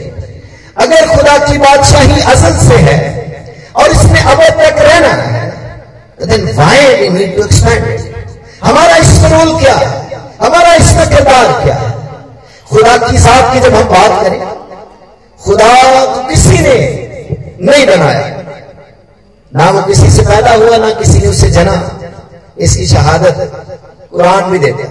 अगर 0.77 1.07
खुदा 1.07 1.38
की 1.45 1.57
बादशाही 1.57 2.21
असल 2.33 2.57
से 2.67 2.77
है 2.89 2.98
और 3.75 3.91
इसमें 3.91 4.21
अब 4.21 4.43
तक 4.59 4.81
रहना 4.81 5.13
है 5.24 5.48
तो 6.19 6.25
then 6.25 6.51
why 6.57 6.93
we 7.00 7.09
need 7.09 7.36
to 7.38 7.43
expand 7.43 7.83
हमारा 8.63 8.95
इसमें 8.98 9.29
रोल 9.31 9.59
क्या 9.59 9.75
है? 9.75 10.09
हमारा 10.41 10.74
इसमें 10.74 11.08
किरदार 11.10 11.48
क्या 11.63 11.75
है? 11.75 11.89
खुदा 12.69 12.98
की 12.98 13.17
साथ 13.17 13.53
की 13.53 13.60
जब 13.60 13.75
हम 13.75 13.88
बात 13.89 14.24
करें, 14.24 14.39
खुदा 15.39 15.74
किसी 16.29 16.60
ने 16.60 16.75
नहीं 17.62 17.86
बनाया। 17.86 18.27
ना 19.51 19.69
वो 19.69 19.81
किसी 19.81 20.10
से 20.12 20.22
पैदा 20.22 20.53
हुआ, 20.53 20.77
ना 20.77 20.89
किसी 20.93 21.19
ने 21.19 21.27
उसे 21.27 21.50
जना। 21.51 21.75
इसकी 22.58 22.86
शहादत 22.88 23.38
कुरान 24.12 24.51
भी 24.51 24.60
देते 24.60 24.84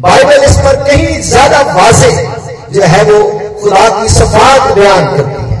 बाइबल 0.00 0.44
इस 0.44 0.56
पर 0.56 0.76
कहीं 0.84 1.20
ज़्यादा 1.22 1.60
वाजे 1.74 2.10
जो 2.72 2.82
है 2.84 3.02
वो 3.04 3.18
खुदा 3.60 3.88
की 3.90 4.08
सफात 4.08 4.72
बयान 4.76 5.16
करती 5.16 5.42
है। 5.44 5.58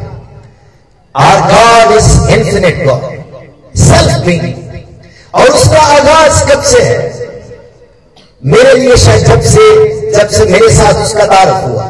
Our 1.14 1.40
God 1.52 1.96
is 1.96 2.08
infinite 2.30 2.84
God 2.86 3.02
self 3.80 4.24
being 4.26 4.44
और 5.34 5.48
उसका 5.50 5.80
आगाज़ 5.94 6.44
कब 6.50 6.62
से 6.64 6.82
है? 6.82 6.98
मेरे 8.46 8.72
लिए 8.74 8.96
शायद 8.96 9.24
जब 9.26 9.40
से 9.42 9.62
जब 10.12 10.28
से 10.30 10.44
मेरे 10.46 10.68
साथ 10.74 11.02
उसका 11.04 11.24
तारफ 11.26 11.64
हुआ। 11.64 11.86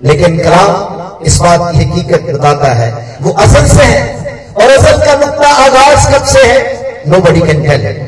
लेकिन 0.00 0.38
कलाम 0.38 1.24
इस 1.26 1.36
बात 1.38 1.60
की 1.72 1.78
हकीकत 1.78 2.30
बताता 2.30 2.68
है, 2.72 2.90
वो 3.22 3.30
असल 3.44 3.66
से 3.68 3.84
है, 3.84 4.02
और 4.54 4.70
असल 4.70 4.98
का 5.06 5.14
नुकता 5.16 5.48
आगाज़ 5.64 6.06
कब 6.14 6.24
से 6.26 6.46
है 6.46 6.58
no 7.08 7.20
buddy 7.20 7.40
can 7.40 7.62
tell 7.62 8.02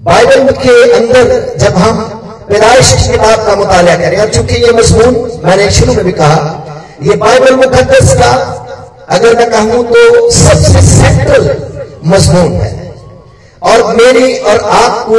Bible 0.00 0.50
के 0.56 0.74
अंदर 0.94 1.56
जब 1.58 1.76
हम 1.76 2.02
पैदाइश 2.48 2.92
की 2.92 3.12
किताब 3.12 3.46
का 3.46 3.54
मुताला 3.56 3.94
करें, 3.96 4.18
और 4.18 4.28
चूँकि 4.34 4.54
ये 4.56 4.72
मजमून 4.72 5.40
मैंने 5.44 5.70
शुरू 5.70 5.94
में 5.94 6.04
भी 6.04 6.12
कहा, 6.12 6.40
ये 7.02 7.16
बाइबल 7.16 7.56
मुकदस 7.56 8.14
का, 8.14 8.32
अगर 9.10 9.36
मैं 9.36 9.50
कहूँ 9.50 9.84
तो 9.86 10.30
सबसे 10.32 10.82
सेंट्रल 10.88 11.50
मजमून 12.06 12.52
है। 12.60 12.87
और 13.62 13.94
मेरी 13.96 14.34
और 14.40 14.58
आपको 14.72 15.18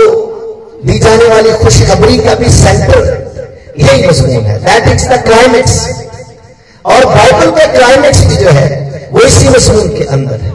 दी 0.86 1.00
जाने 1.00 1.26
वाली 1.26 1.52
खुशखबरी 1.64 2.18
का 2.18 2.34
भी 2.36 2.50
सेंटर 2.52 3.02
यही 3.80 4.08
मजमून 4.08 4.46
है। 4.46 4.60
दैट 4.60 4.88
इज़ 4.94 5.08
द 5.10 5.22
क्लाइमेक्स 5.24 5.80
और 6.86 7.06
बाइबल 7.06 7.52
का 7.52 7.66
क्लाइमेक्स 7.74 8.24
भी 8.26 8.36
जो 8.36 8.50
है, 8.50 9.10
वो 9.12 9.22
इसी 9.22 9.50
मजमून 9.50 9.90
के 9.90 10.04
अंदर 10.08 10.40
है। 10.42 10.52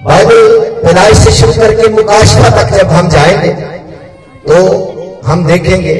बाइबल 0.00 0.58
पैदाइश 0.84 1.18
से 1.18 1.30
शुरू 1.32 1.52
करके 1.52 1.88
मुकाशफा 1.88 2.50
तक 2.52 2.76
जब 2.76 2.88
हम 2.88 3.08
जाएँगे 3.08 3.52
तो 4.44 5.22
हम 5.26 5.44
देखेंगे 5.46 5.94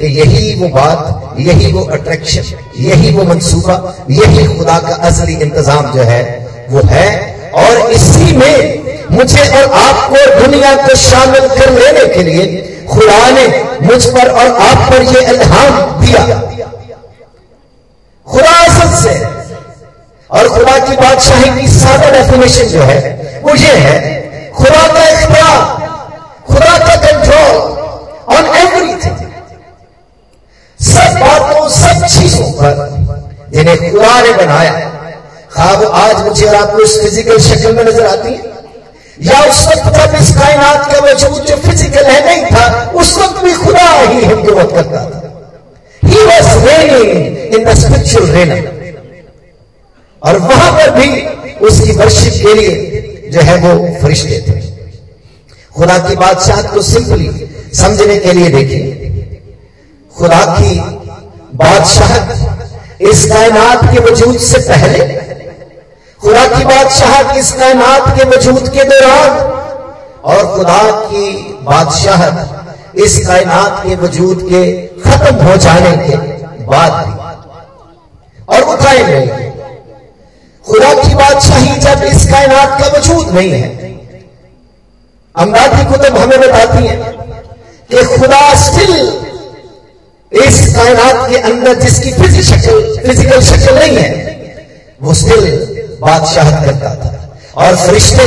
कि 0.00 0.06
यही 0.18 0.54
वो 0.60 0.68
बात, 0.68 1.34
यही 1.38 1.72
वो 1.72 1.84
अट्रैक्शन 1.86 2.44
यही 2.78 3.10
वो 3.10 3.24
मंसूबा, 3.24 3.74
यही 4.10 4.44
खुदा 4.56 4.78
का 4.78 4.94
असली 5.08 5.34
इंतज़ाम 5.36 5.92
जो 5.92 6.02
है, 6.02 6.22
वो 6.70 6.82
है 6.84 7.08
और 7.54 7.90
इसी 7.90 8.36
में 8.36 8.56
मुझे 9.10 9.40
और 9.40 9.72
आपको 9.72 10.18
दुनिया 10.40 10.74
को 10.76 10.94
शामिल 10.96 11.48
कर 11.48 11.70
लेने 11.70 12.06
के 12.14 12.22
लिए 12.22 12.86
खुदा 12.86 13.30
ने 13.30 13.46
मुझ 13.82 14.04
पर 14.06 14.30
और 14.30 14.48
आप 14.60 14.90
पर 14.90 15.02
यह 15.04 15.30
इल्हाम 15.30 15.80
दिया। 16.00 16.38
खुदा 18.26 18.54
से 19.02 19.14
और 20.30 20.48
खुदा 20.48 20.78
की 20.78 20.96
बादशाही 20.96 21.60
की 21.60 21.68
सादा 21.68 22.10
डेफिनेशन 22.10 22.68
जो 22.68 22.82
है, 22.82 22.98
वो 23.42 23.54
ये 23.54 23.74
है, 23.76 23.96
खुदा 24.50 24.86
का 24.88 25.08
इख्तियार, 25.08 25.58
खुदा 26.46 26.78
का 26.78 26.94
कंट्रोल 27.06 28.36
ऑन 28.36 28.46
एवरीथिंग 28.56 29.18
सब 30.80 31.18
बातों, 31.20 31.68
सब 31.68 32.06
चीज़ों 32.06 32.50
पर 32.52 32.74
जिन्हें 33.52 33.76
खुदा 33.90 34.20
ने 34.20 34.32
बनाया 34.34 34.99
खाब 35.60 35.82
आज 35.94 36.20
मुझे 36.26 36.46
और 36.46 36.54
आपको 36.54 36.78
इस 36.82 36.92
फ़िज़िकल 37.00 37.38
शक्ल 37.46 37.72
में 37.76 37.84
नज़र 37.84 38.06
आती 38.06 38.28
है? 38.28 38.52
या 39.20 39.40
उस 39.48 39.58
वक्त 39.68 39.96
जब 39.96 40.14
इस 40.20 40.30
कायनात 40.36 40.86
का 40.92 41.00
वजूद 41.06 41.42
जो 41.48 41.56
फ़िज़िकल 41.64 42.04
है 42.04 42.20
नहीं 42.26 42.44
था, 42.46 42.62
उस 43.00 43.10
वक्त 43.18 43.42
भी 43.44 43.52
खुदा 43.64 43.88
ही 43.90 44.20
हिकूमत 44.20 44.72
करता 44.74 45.04
था। 45.10 45.18
He 46.02 46.22
was 46.22 46.48
reigning 46.66 47.54
in 47.54 47.64
the 47.64 47.74
spiritual 47.78 48.30
reign 48.30 48.52
और 50.22 50.38
वहाँ 50.38 50.72
पर 50.72 50.90
भी 50.96 51.08
उसकी 51.66 51.92
वर्शिप 51.92 52.42
के 52.42 52.54
लिए 52.54 53.30
जो 53.32 53.40
है 53.40 53.56
वो 53.58 53.76
फरिश्ते 54.02 54.40
थे। 54.48 54.60
खुदा 55.76 55.98
की 56.08 56.16
बादशाह 56.16 56.62
को 56.72 56.82
सिंपली 56.82 57.28
समझने 57.74 58.16
के 58.18 58.32
लिए 58.32 58.48
देखिए। 58.50 58.84
खुदा 60.14 60.44
की 60.58 60.74
बादशाह 61.58 62.12
इस 63.10 63.24
कायनात 63.26 63.84
के 63.92 64.00
वजूद 64.02 64.38
से 64.38 64.58
पहले 64.64 65.28
खुदा 66.22 66.44
की 66.48 66.64
बादशाह 66.64 67.36
इस 67.38 67.50
कायनात 67.60 68.08
के 68.16 68.24
वजूद 68.30 68.68
के 68.74 68.84
दौरान? 68.84 69.30
और 70.30 70.46
खुदा 70.56 70.82
की 71.04 71.28
बादशाह 71.64 72.24
इस 73.04 73.16
कायनात 73.26 73.82
के 73.86 73.94
वजूद 73.96 74.42
के 74.50 74.62
खत्म 75.04 75.34
हो 75.46 75.56
जाने 75.64 75.92
के 75.98 76.16
बाद 76.66 76.94
और 78.48 78.64
वो 78.64 78.76
कायम 78.76 79.08
खुदा 80.64 80.92
की 80.94 81.14
बादशाही 81.14 81.76
जब 81.80 82.02
इस 82.04 82.24
कायनात 82.30 82.80
का 82.80 82.88
वजूद 82.98 83.34
नहीं 83.34 83.50
है 83.52 83.88
अमदादी 85.34 85.84
कुतुब 85.90 86.16
हमें 86.18 86.38
बताती 86.40 86.86
है 86.86 86.96
कि 87.90 88.04
खुदा 88.16 88.42
स्टिल 88.64 88.94
इस 90.32 90.58
कायनात 90.76 91.28
के 91.30 91.36
अंदर 91.50 91.80
जिसकी 91.80 92.12
फ़िज़िकल 92.12 92.96
फ़िज़िकल 93.06 93.40
शक्ल 93.42 93.74
नहीं 93.78 93.96
है, 93.96 94.10
वो 95.02 95.14
स्टिल 95.14 95.46
बादशाह 96.00 96.50
करता 96.64 96.94
था। 96.96 97.10
और 97.56 97.76
फरिश्ते 97.76 98.26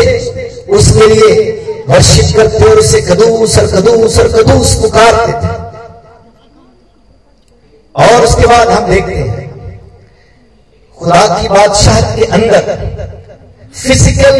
उसके 0.73 1.07
लिए 1.07 1.85
वर्षित 1.87 2.35
करते 2.35 2.65
और 2.65 2.79
उसे 2.79 3.01
कदूस 3.01 3.57
और 3.59 3.67
कदूस 3.67 4.17
और 4.19 4.27
कदूस 4.33 4.73
पुकारते 4.81 5.31
थे। 5.33 5.51
और 7.95 8.23
उसके 8.23 8.45
बाद 8.47 8.69
हम 8.69 8.85
देखते 8.85 9.15
हैं, 9.15 9.41
खुदा 10.97 11.21
की 11.31 11.47
बादशाह 11.49 12.15
के 12.15 12.25
अंदर 12.27 12.63
फ़िज़िकल 13.75 14.37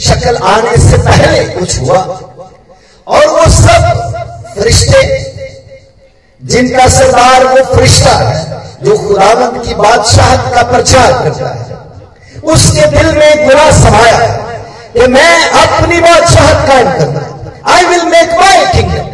शक्ल 0.00 0.36
आने 0.46 0.76
से 0.80 0.98
पहले 1.00 1.44
कुछ 1.50 1.78
हुआ। 1.80 1.98
और 3.06 3.26
वो 3.28 3.44
सब 3.52 3.82
फरिश्ते, 4.56 5.02
जिनका 6.40 6.86
सरदार 6.90 7.46
वो 7.46 7.64
फरिश्ता 7.74 8.14
है, 8.18 8.62
जो 8.84 8.96
खुदावंत 8.98 9.64
की 9.66 9.74
बादशाह 9.74 10.50
का 10.50 10.62
प्रचार 10.70 11.12
करता 11.22 11.48
है। 11.50 11.71
उसके 12.42 12.86
दिल 12.86 13.06
में 13.18 13.48
गुना 13.48 13.70
समाया 13.72 14.18
कि 14.92 15.06
मैं 15.06 15.48
अपनी 15.48 16.00
बादशाह 16.00 16.66
कायम 16.66 16.88
करना 16.98 17.52
I 17.74 17.84
will 17.84 18.04
make 18.04 18.30
my 18.40 18.64
kingdom 18.72 19.10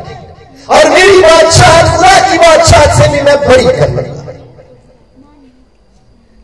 और 0.75 0.89
मेरी 0.91 1.21
बादशाह, 1.21 1.97
खुदा 1.97 2.31
की 2.31 2.39
बादशाह 2.39 2.99
से 2.99 3.09
भी 3.09 3.21
मैं 3.21 3.37
बड़ी 3.49 3.65
कर 3.65 3.91
लूँगा 3.91 4.33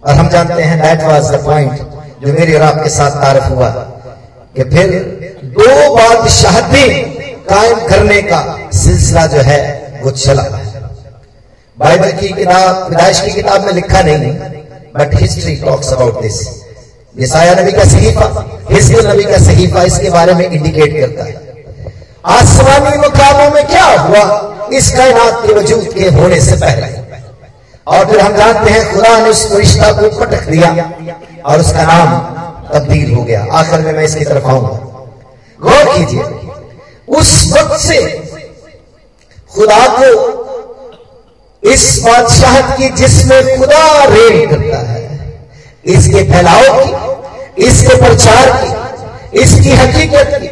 और 0.02 0.14
हम 0.14 0.28
जानते 0.28 0.62
हैं 0.62 0.80
दैट 0.82 1.02
वाज 1.02 1.30
द 1.30 1.44
पॉइंट 1.44 1.78
जो 2.22 2.32
मेरे 2.32 2.54
और 2.54 2.62
आपके 2.62 2.90
साथ 2.90 3.10
तारफ 3.10 3.50
हुआ 3.50 3.68
कि 4.56 4.64
फिर 4.64 4.90
दो 5.44 5.94
बादशाहतें 5.94 7.24
कायम 7.48 7.86
करने 7.88 8.22
का 8.22 8.58
सिलसिला 8.74 9.26
जो 9.26 9.40
है, 9.40 9.60
वो 10.04 10.10
चला। 10.10 10.42
बाइबल 11.78 12.12
की 12.12 12.28
किताब 12.28 12.88
विदाइश 12.90 13.20
की 13.20 13.30
किताब 13.30 13.64
में 13.64 13.72
लिखा 13.72 14.00
नहीं 14.02 14.32
but 14.96 15.14
history 15.20 15.56
talks 15.56 15.92
about 15.92 16.20
this 16.22 16.63
यसाया 17.20 17.54
नबी 17.54 17.72
का 17.72 17.84
सहीफा 17.84 18.26
हिस्किल 18.70 19.06
नबी 19.06 19.24
का 19.24 19.38
सहीफा 19.38 19.82
इसके 19.82 20.10
बारे 20.10 20.34
में 20.34 20.50
इंडिकेट 20.50 21.00
करता 21.00 21.24
है। 21.24 21.34
आसमानी 22.26 22.96
मुकामों 22.96 23.50
में 23.50 23.66
क्या 23.66 23.84
हुआ? 23.84 24.22
इस 24.72 24.90
कायनात 24.90 25.46
के 25.46 25.52
वजूद 25.52 25.88
के 25.94 26.08
होने 26.08 26.40
से 26.40 26.56
पहले। 26.56 26.86
और 27.86 28.06
फिर 28.06 28.20
हम 28.20 28.36
जानते 28.36 28.70
हैं 28.70 28.92
खुदा 28.92 29.18
ने 29.18 29.28
उस 29.30 29.48
रिश्ता 29.52 29.92
को 29.92 30.08
पटक 30.20 30.48
दिया 30.48 30.70
और 31.46 31.60
उसका 31.60 31.82
नाम 31.82 32.18
तब्दील 32.74 33.14
हो 33.14 33.24
गया। 33.24 33.46
आखिर 33.52 33.80
में 33.80 33.92
मैं 33.92 34.04
इसकी 34.04 34.24
तरफ़ 34.24 34.46
आऊँगा। 34.46 34.78
गौर 35.60 35.96
कीजिए, 35.96 36.22
उस 37.08 37.52
वक्त 37.52 37.80
से 37.80 37.98
खुदा 39.54 39.86
को 39.90 40.10
इस 41.62 42.02
बादशाह 42.06 42.60
की 42.76 42.88
जिसमें 42.88 43.58
खुदा 43.58 44.04
रेल 44.04 44.46
करता 44.46 44.78
है। 44.90 45.03
इसके 45.86 46.22
फैलाव 46.22 46.64
की, 46.78 47.66
इसके 47.66 47.96
प्रचार 47.96 48.50
की, 48.50 49.40
इसकी 49.40 49.70
हकीकत 49.70 50.38
की, 50.42 50.46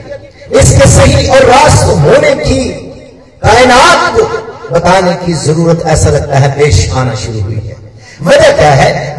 इसके 0.59 0.89
सही 0.89 1.29
और 1.29 1.45
रास्त 1.45 1.85
होने 1.85 2.35
की, 2.35 2.65
कायनात 3.45 4.17
को 4.17 4.25
बताने 4.75 5.27
की 5.27 5.33
ज़रूरत 5.33 5.83
ऐसा 5.87 6.11
लगता 6.11 6.39
है 6.39 6.59
पेश 6.59 6.91
आना 6.91 7.15
शुरू 7.15 7.41
हुई 7.41 7.55
है। 7.55 7.77
वजह 8.23 8.53
क्या 8.53 8.71
है? 8.71 9.17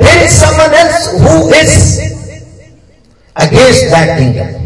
अगेंस्ट 3.36 3.84
दैट 3.84 4.17
किंगडम 4.17 4.63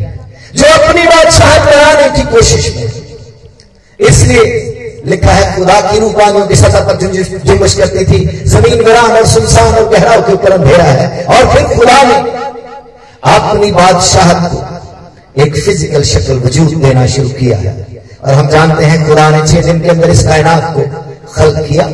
जो 0.54 0.66
अपनी 0.66 1.04
बात 1.04 1.16
बादशाह 1.16 1.66
बनाने 1.66 2.18
की 2.18 2.24
कोशिश 2.24 2.76
में 2.76 4.08
इसलिए 4.08 4.44
लिखा 5.08 5.32
है, 5.32 5.56
खुदा 5.56 5.80
की 5.82 6.00
रूपानियों 6.00 6.46
की 6.48 6.56
सतह 6.56 6.82
पर 6.88 6.98
जुम्बिश 6.98 7.74
करती 7.76 8.06
थी, 8.06 8.20
ज़मीन 8.46 8.80
वीरान 8.80 9.12
और 9.12 9.26
सुनसान 9.28 9.76
और 9.76 9.90
गहराव 9.90 10.22
के 10.22 10.34
ऊपर 10.34 10.52
अंधेरा 10.52 10.84
है। 10.84 11.24
और 11.26 11.54
फिर 11.54 11.64
खुदा 11.76 12.02
ने 12.04 12.18
अपनी 13.28 13.72
बादशाह 13.72 14.34
को 14.48 14.64
एक 15.38 15.56
फ़िज़िकल 15.56 16.04
शक्ल 16.04 16.36
वजूद 16.40 16.74
देना 16.84 17.06
शुरू 17.08 17.30
किया 17.30 17.58
है। 17.58 17.76
और 18.18 18.34
हम 18.34 18.50
जानते 18.50 18.86
हैं, 18.86 19.08
खुदा 19.08 19.30
ने 19.30 19.48
छह 19.48 19.62
दिन 19.62 19.82
के 19.82 19.90
अंदर 19.90 20.10
इस 20.10 20.24
कायनात 20.24 20.74
को 20.76 20.82
खल 21.34 21.52
किया। 21.64 21.86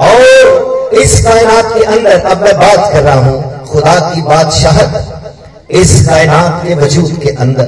और 0.00 0.98
इस 1.02 1.18
कायनात 1.24 1.72
के 1.74 1.84
अंदर, 1.86 2.20
अब 2.22 2.42
मैं 2.42 2.56
बात 2.58 2.92
कर 2.92 3.02
रहा 3.02 3.20
हूँ, 3.20 3.66
खुदा 3.66 3.98
की 4.10 4.22
बादशाहत 4.22 5.70
इस 5.72 5.90
कायनात 6.06 6.62
के 6.66 6.74
वजूद 6.74 7.18
के 7.22 7.30
अंदर। 7.36 7.66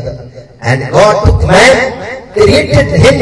And 0.65 0.91
God 0.93 1.45
man 1.45 1.91
created 2.35 2.95
him 2.97 3.19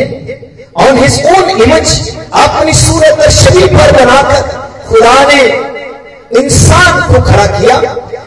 on 0.78 0.98
his 0.98 1.20
own 1.26 1.50
image 1.62 1.92
अपनी 2.40 2.72
सूरत 2.74 3.28
शरीर 3.32 3.66
पर 3.76 3.92
बनाकर 3.96 4.42
खुदा 4.88 5.14
ने 5.30 5.42
इंसान 6.40 7.00
को 7.08 7.20
खड़ा 7.22 7.46
किया 7.48 7.76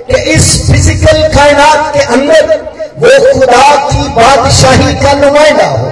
कि 0.08 0.22
इस 0.34 0.46
फ़िज़िकल 0.68 1.22
कायनात 1.36 1.94
के 1.94 2.04
अंदर 2.16 2.70
वो 3.00 3.12
खुदा 3.34 3.76
की 3.84 4.08
बादशाही 4.16 4.94
का 4.96 5.14
नुमाइंदा 5.20 5.68
हो, 5.68 5.86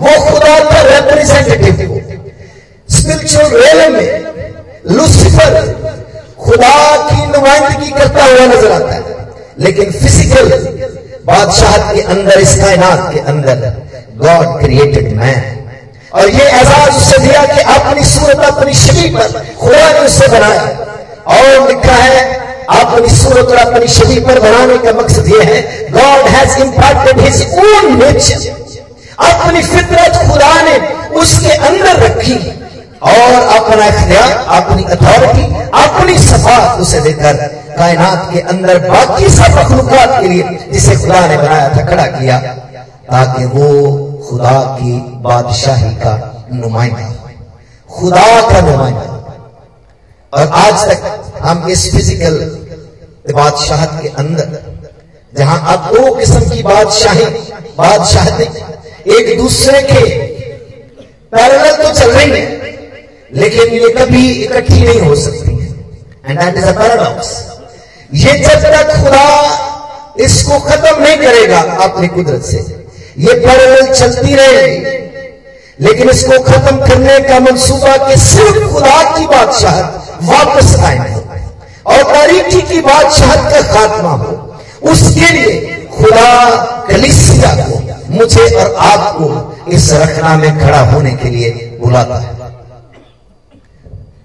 वो 0.00 0.12
खुदा 0.24 0.58
का 0.60 0.80
रिप्रेजेंटेटिव 0.82 1.90
हो। 1.90 2.00
स्पिरिचुअल 2.88 3.50
रेल 3.52 3.92
में 3.92 4.08
लुसिफर 4.96 5.52
खुदा 6.40 6.74
की 7.06 7.26
नुमाइंदगी 7.26 7.90
करता 7.90 8.24
हुआ 8.24 8.46
नज़र 8.46 8.72
आता 8.72 8.94
है, 8.94 9.02
लेकिन 9.58 9.92
फ़िज़िकल 9.92 10.48
बादशाह 11.26 11.92
के 11.92 12.00
अंदर, 12.02 12.40
इस 12.40 12.54
कायनात 12.60 13.08
के 13.14 13.20
अंदर 13.30 13.56
गॉड 14.18 14.60
क्रिएटेड 14.60 15.12
मैन 15.16 15.59
और 16.12 16.28
ये 16.30 16.44
एजाज 16.60 16.96
उसे 16.96 17.18
दिया 17.18 17.44
कि 17.46 17.60
अपनी 17.72 18.04
सूरत 18.04 18.44
अपनी 18.44 18.74
शरीर 18.76 19.16
पर 19.16 19.28
खुदा 19.60 19.90
ने 19.92 19.98
उसे 20.06 20.28
बनाया 20.28 20.62
और 21.28 21.68
लिखा 21.68 21.92
है, 21.94 22.22
अपनी 22.70 23.08
सूरत 23.16 23.48
और 23.48 23.56
अपनी 23.58 23.88
शरीर 23.88 24.24
पर 24.26 24.40
बनाने 24.40 24.78
का 24.78 24.92
मकसद 25.00 25.28
यह 25.28 25.42
है 25.48 25.60
God 25.90 26.28
has 26.28 26.58
imparted 26.62 27.20
his 27.20 27.42
own 27.58 27.96
nature 27.98 28.48
अपनी 29.26 29.62
फितरत 29.64 30.16
खुदा 30.26 30.54
ने 30.62 30.78
उसके 31.20 31.52
अंदर 31.68 32.02
रखी। 32.02 32.38
और 33.02 33.34
अपना 33.50 33.84
इख्तियार, 33.86 34.32
अपनी 34.54 34.82
अथॉरिटी 34.84 35.44
अपनी 35.76 36.18
सफात 36.18 36.80
उसे 36.80 37.00
देकर 37.00 37.36
कायनात 37.78 38.28
के 38.32 38.40
अंदर 38.52 38.78
बाकी 38.80 39.28
सब 39.30 39.58
मखलूकत 39.58 40.16
के 40.20 40.28
लिए 40.28 40.58
जिसे 40.72 40.96
खुदा 40.96 41.20
ने 41.26 41.36
बनाया 41.36 41.68
था, 41.68 41.84
खड़ा 41.86 42.06
किया, 42.08 42.38
ताकि 43.12 43.44
वो 43.46 43.68
खुदा 44.30 44.58
की 44.78 44.92
बादशाही 45.22 45.94
का 45.96 46.12
नुमाइंदा। 46.54 47.06
खुदा 47.90 48.26
का 48.50 48.60
नुमाइंदा। 48.60 49.08
और 50.32 50.48
आज 50.56 50.84
तक 50.90 51.40
हम 51.42 51.68
इस 51.70 51.90
फ़िज़िकल 51.92 52.36
बादशाहत 53.34 53.98
के 54.02 54.08
अंदर, 54.22 54.48
जहाँ 55.32 55.58
अब 55.72 55.90
दो 55.94 56.14
किस्म 56.14 56.40
की 56.50 56.62
बादशाही, 56.62 57.24
बादशाहतें 57.78 59.12
एक 59.16 59.36
दूसरे 59.38 59.82
के 59.82 60.04
पैरल 61.32 61.76
तो 61.76 61.92
चल 61.94 62.10
रही 62.10 62.30
है, 62.30 62.46
लेकिन 63.34 63.74
ये 63.74 63.88
कभी 63.94 64.30
इकट्ठी 64.32 64.80
नहीं 64.80 65.00
हो 65.00 65.14
सकती 65.16 65.52
and 66.26 66.38
that 66.40 66.56
is 66.56 66.64
a 66.64 66.78
paradox 66.78 67.28
ये 68.14 68.38
जब 68.38 68.62
तक 68.64 68.96
खुदा 68.96 69.26
इसको 70.24 70.58
खत्म 70.60 71.02
नहीं 71.02 71.16
करेगा 71.16 71.60
अपनी 71.84 72.08
कुदरत 72.08 72.42
से 72.44 72.58
ये 73.20 73.34
पैरल 73.36 73.92
चलती 73.92 74.34
रहेगी। 74.34 74.98
लेकिन 75.78 76.10
इसको 76.10 76.38
खत्म 76.42 76.76
करने 76.78 77.18
का 77.20 77.38
मंसूबा 77.40 77.96
के 77.98 78.16
सिर्फ़ 78.18 78.66
खुदा 78.72 79.02
की 79.12 79.26
बादशाह 79.26 79.80
वापस 80.26 80.74
हो 80.78 81.20
और 81.86 82.02
तारीखी 82.04 82.60
की 82.62 82.80
बादशाह 82.82 83.34
का 83.50 83.60
खात्मा 83.68 84.10
हो। 84.12 84.32
उसके 84.90 85.32
लिए 85.32 85.86
खुदा 85.88 86.28
कलिसिया 86.86 87.54
को, 87.56 87.78
मुझे 88.10 88.44
और 88.54 88.74
आपको 88.82 89.72
इस 89.72 89.92
रखना 89.94 90.36
में 90.36 90.58
खड़ा 90.60 90.80
होने 90.92 91.10
के 91.12 91.30
लिए 91.30 91.50
बुलाता 91.80 92.18
है। 92.18 92.38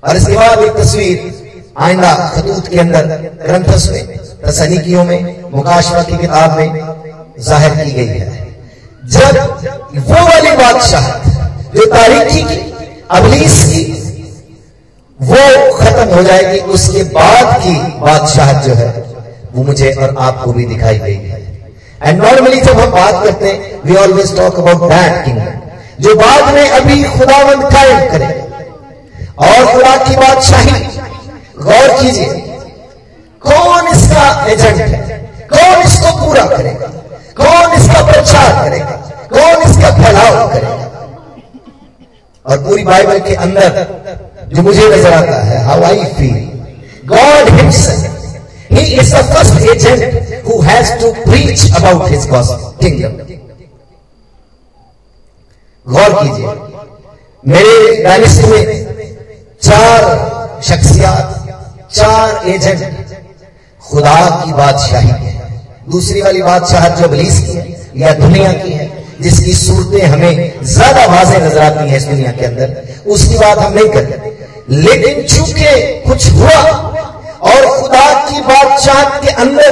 और 0.03 0.17
इसके 0.17 0.35
बाद 0.35 0.59
एक 0.59 0.77
तस्वीर 0.77 1.17
आइंदा 1.79 2.13
खतूत 2.35 2.67
के 2.67 2.79
अंदर 2.79 3.05
ग्रंथस 3.41 3.89
में, 3.91 4.17
तसनीकियों 4.45 5.03
में, 5.03 5.43
मुकाशवा 5.53 6.01
की 6.03 6.17
किताब 6.17 6.57
में 6.57 6.69
ज़ाहिर 7.39 7.73
की 7.75 7.91
गई 7.91 8.19
है। 8.19 8.44
जब 9.05 9.37
वो 10.07 10.21
वाली 10.25 10.51
बादशाह 10.57 11.07
जो 11.73 11.85
तारीखी 11.85 12.41
की 12.43 12.57
अबलीस 13.11 13.63
की 13.63 13.83
वो 15.19 15.43
खत्म 15.77 16.15
हो 16.15 16.23
जाएगी, 16.23 16.59
उसके 16.73 17.03
बाद 17.03 17.53
की 17.63 17.75
बादशाह 17.99 18.51
जो 18.61 18.73
है, 18.73 18.87
वो 19.53 19.63
मुझे 19.63 19.91
और 19.93 20.15
आपको 20.19 20.53
भी 20.53 20.65
दिखाई 20.65 20.97
है। 20.97 21.39
एंड 22.03 22.23
नॉर्मली 22.23 22.61
जब 22.61 22.79
हम 22.79 22.91
बात 22.91 23.23
करते 23.23 23.47
हैं 23.47 23.81
we 23.85 23.95
always 23.95 24.35
talk 24.37 24.59
about 24.59 24.89
that 24.91 25.23
kingdom 25.25 26.03
जो 26.03 26.15
बाद 26.15 26.53
में 26.53 26.69
अभी 26.69 27.03
खुदावंद 27.03 27.63
कायम 27.63 28.09
करे। 28.11 28.33
और 29.39 29.71
खुदा 29.71 29.95
की 29.97 30.15
बादशाही, 30.15 30.83
गौर 31.59 31.97
कीजिए, 32.01 32.33
कौन 33.41 33.87
इसका 33.87 34.45
एजेंट 34.49 34.77
है? 34.77 35.17
कौन 35.53 35.81
इसको 35.83 36.17
पूरा 36.17 36.45
करेगा? 36.57 36.87
कौन 37.37 37.73
इसका 37.73 38.05
प्रचार 38.05 38.63
करेगा? 38.63 38.94
कौन 39.35 39.69
इसका 39.69 39.89
फैलाव 40.01 40.33
करेगा 40.53 40.89
और 42.45 42.57
पूरी 42.65 42.83
बाइबल 42.83 43.19
के 43.27 43.35
अंदर 43.45 43.69
जो 44.53 44.61
मुझे 44.63 44.89
नज़र 44.89 45.13
आता 45.13 45.41
है 45.45 45.63
how 45.65 45.83
I 45.83 46.03
feel 46.17 46.37
God 47.13 47.49
himself 47.59 48.13
he 48.71 48.83
is 49.01 49.09
the 49.11 49.19
first 49.31 49.55
agent 49.71 50.01
who 50.45 50.55
has 50.61 50.89
to 51.01 51.09
preach 51.25 51.61
about 51.79 52.01
his 52.09 52.25
gospel, 52.25 52.63
kingdom. 52.79 53.13
गौर 55.87 56.13
कीजिए, 56.13 56.53
मेरे 57.43 58.03
डायनेस्टी 58.03 58.47
में 58.47 58.65
चार 59.61 60.01
शख्सियात, 60.69 61.27
चार 61.93 62.49
एजेंट 62.49 62.81
खुदा 63.81 64.17
की 64.43 64.53
बादशाही 64.53 65.09
है 65.09 65.33
दूसरी 65.91 66.21
वाली 66.21 66.41
बादशाह 66.43 66.87
जो 66.95 67.07
बलीस 67.09 67.39
की 67.39 67.53
है, 67.53 67.65
या 67.97 68.13
दुनिया 68.15 68.51
की 68.53 68.71
है 68.71 68.87
जिसकी 69.21 69.53
सूरतें 69.55 70.05
हमें 70.05 70.63
ज़्यादा 70.65 71.05
वाजे 71.07 71.37
नज़र 71.39 71.59
आती 71.59 71.89
हैं 71.89 71.97
इस 71.97 72.03
दुनिया 72.05 72.31
के 72.31 72.45
अंदर, 72.45 72.67
उसकी 73.07 73.37
बात 73.37 73.57
हम 73.59 73.73
नहीं 73.73 73.89
करते। 73.89 74.33
लेकिन 74.77 75.21
चूँकि 75.25 75.65
कुछ 76.07 76.31
हुआ, 76.31 76.59
और 77.43 77.65
खुदा 77.71 78.07
की 78.29 78.41
बादशाह 78.43 79.03
के 79.19 79.33
अंदर 79.43 79.71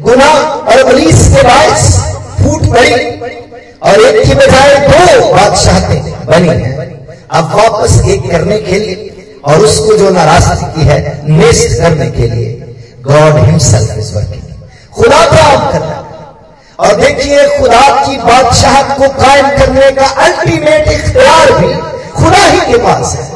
गुना 0.00 0.30
और 0.62 0.78
अलीस 0.84 1.26
के 1.28 1.42
बायस 1.44 1.88
फूट 2.38 2.66
पड़ी, 2.68 2.94
और 3.82 4.00
एक 4.00 4.26
की 4.26 4.34
बजाय 4.36 4.74
दो 4.88 5.32
बादशाह 5.32 5.80
बनी 6.26 6.48
है, 6.48 6.90
अब 7.30 7.52
वापस 7.54 8.00
एक 8.06 8.30
करने 8.30 8.58
के 8.60 8.78
लिए 8.78 9.08
और 9.44 9.64
उसको 9.64 9.96
जो 9.98 10.10
नाराज़गी 10.12 10.66
की 10.74 10.88
है 10.88 10.98
नेस्ट 11.28 11.78
करने 11.78 12.10
के 12.10 12.28
लिए 12.28 12.50
गॉड 13.02 13.38
हिमसेल्फ 13.46 13.98
इज़ 13.98 14.14
वर्किंग 14.14 14.42
खुदा 14.94 15.24
काम 15.26 15.70
कर 15.72 15.78
रहा 15.80 16.01
और 16.82 16.94
देखिए 17.00 17.46
खुदा 17.58 17.82
की 18.04 18.16
बादशाह 18.18 18.82
को 18.96 19.08
कायम 19.18 19.48
करने 19.58 19.90
का 19.98 20.06
अल्टीमेट 20.24 20.88
इख्तियार 20.90 21.52
भी 21.58 21.72
खुदा 22.12 22.44
ही 22.44 22.60
के 22.72 22.78
पास 22.84 23.14
है। 23.16 23.30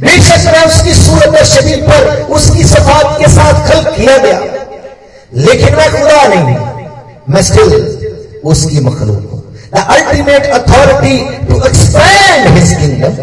बेशक 0.00 0.44
मैं 0.46 0.64
उसकी 0.66 0.94
सूरत 0.94 1.36
शरीर 1.46 1.80
पर 1.82 2.32
उसकी 2.36 2.64
सफात 2.66 3.16
के 3.18 3.28
साथ 3.34 3.68
खल 3.68 3.80
किया 3.92 4.16
गया 4.18 4.40
लेकिन 5.46 5.74
मैं 5.76 5.90
खुदा 5.92 6.22
नहीं 6.34 6.56
मैं 7.34 7.42
स्टिल 7.42 7.72
उसकी 8.52 8.80
मखलूक 8.80 9.30
हूँ। 9.30 9.40
The 9.72 9.86
ultimate 9.96 10.46
authority 10.58 11.16
to 11.48 11.64
expand 11.66 12.46
his 12.56 12.76
kingdom 12.80 13.16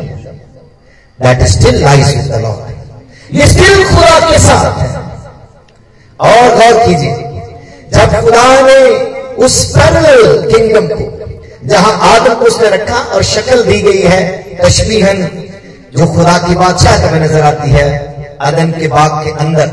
that 1.19 1.47
still 1.49 1.81
lies 1.83 2.15
with 2.15 2.31
the 2.31 2.41
lord 2.41 3.35
ये 3.35 3.47
स्टिल 3.47 3.83
खुदा 3.85 4.19
के 4.29 4.39
साथ 4.39 4.77
है। 4.79 4.89
और 6.19 6.55
गौर 6.57 6.85
कीजिए 6.85 7.15
जब 7.93 8.21
खुदा 8.21 8.45
ने 8.61 8.79
उस 9.37 9.63
पैरल 9.67 10.07
किंगडम 10.47 10.87
को, 10.89 11.05
जहाँ 11.65 11.93
आदम 12.05 12.33
को 12.35 12.45
उसने 12.45 12.69
रखा 12.69 12.99
और 13.15 13.23
शक्ल 13.25 13.63
दी 13.63 13.81
गई 13.81 14.01
है 14.03 14.21
तशबीहन 14.57 15.23
जो 15.93 16.07
खुदा 16.07 16.37
की 16.39 16.55
बादशाह 16.55 17.11
में 17.11 17.19
नज़र 17.21 17.41
आती 17.43 17.69
है 17.71 17.87
अदन 18.41 18.71
के 18.71 18.87
बाग 18.89 19.23
के 19.23 19.31
अंदर। 19.43 19.67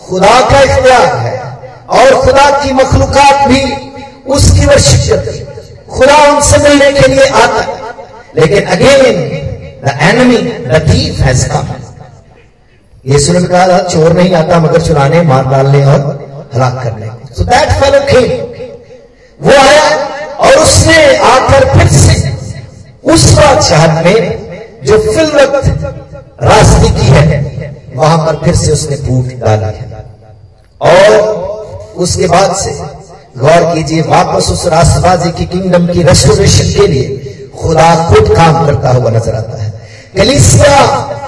खुदा 0.00 0.40
का 0.50 0.60
इख्तियार 0.62 1.16
है, 1.16 1.36
और 1.90 2.20
खुदा 2.22 2.50
की 2.58 2.72
मखलूकत 2.74 3.46
भी 3.48 3.62
उसकी 4.34 4.66
वर्शिप 4.66 5.00
खुदा 5.90 6.16
उनसे 6.26 6.58
मिलने 6.58 6.92
के 6.92 7.08
लिए 7.08 7.26
आता 7.40 7.62
लेकिन 8.36 8.64
again 8.66 9.16
the 9.84 9.98
enemy 10.02 10.36
the 10.68 10.80
thief 10.88 11.20
has 11.20 11.46
come 11.48 11.74
यीशु 13.04 13.32
चोर 13.32 14.12
नहीं 14.12 14.34
आता 14.34 14.58
मगर 14.60 14.80
चुराने, 14.82 15.20
मार 15.22 15.44
डालने 15.46 15.84
और 15.84 16.00
हलाक 16.54 16.82
करने। 16.84 17.10
सो 17.36 17.44
दैट 17.44 17.72
फेलो 17.80 18.00
केम 18.10 18.43
वो 19.40 19.52
आया 19.52 19.86
और 20.40 20.62
उसने 20.62 20.96
आकर 21.26 21.62
फिर 21.72 21.88
से 21.90 22.32
उस 23.12 23.30
बादशाह 23.32 24.02
में 24.02 24.82
जो 24.84 24.98
फिल 25.04 25.30
वक्त 25.32 25.64
रास्ते 26.42 26.88
की 26.90 27.06
है, 27.08 27.24
वहाँ 27.94 28.18
पर 28.18 28.44
फिर 28.44 28.54
से 28.56 28.72
उसने 28.72 28.96
फूट 28.98 29.26
डाला। 29.40 29.66
है 29.68 29.84
और 30.80 31.94
उसके 31.96 32.26
बाद 32.26 32.54
से 32.56 32.72
गौर 33.38 33.74
कीजिए, 33.74 34.00
वापस 34.02 34.48
उस 34.50 34.66
राष्ट्रबाजी 34.68 35.30
की 35.30 35.46
किंगडम 35.46 35.86
की 35.92 36.02
रेस्टोरेशन 36.02 36.72
के 36.72 36.86
लिए 36.86 37.06
खुदा 37.58 37.88
खुद 38.08 38.34
काम 38.36 38.66
करता 38.66 38.90
हुआ 38.90 39.10
नज़र 39.10 39.34
आता 39.34 39.62
है। 39.62 39.72
कलिसिया 40.16 40.80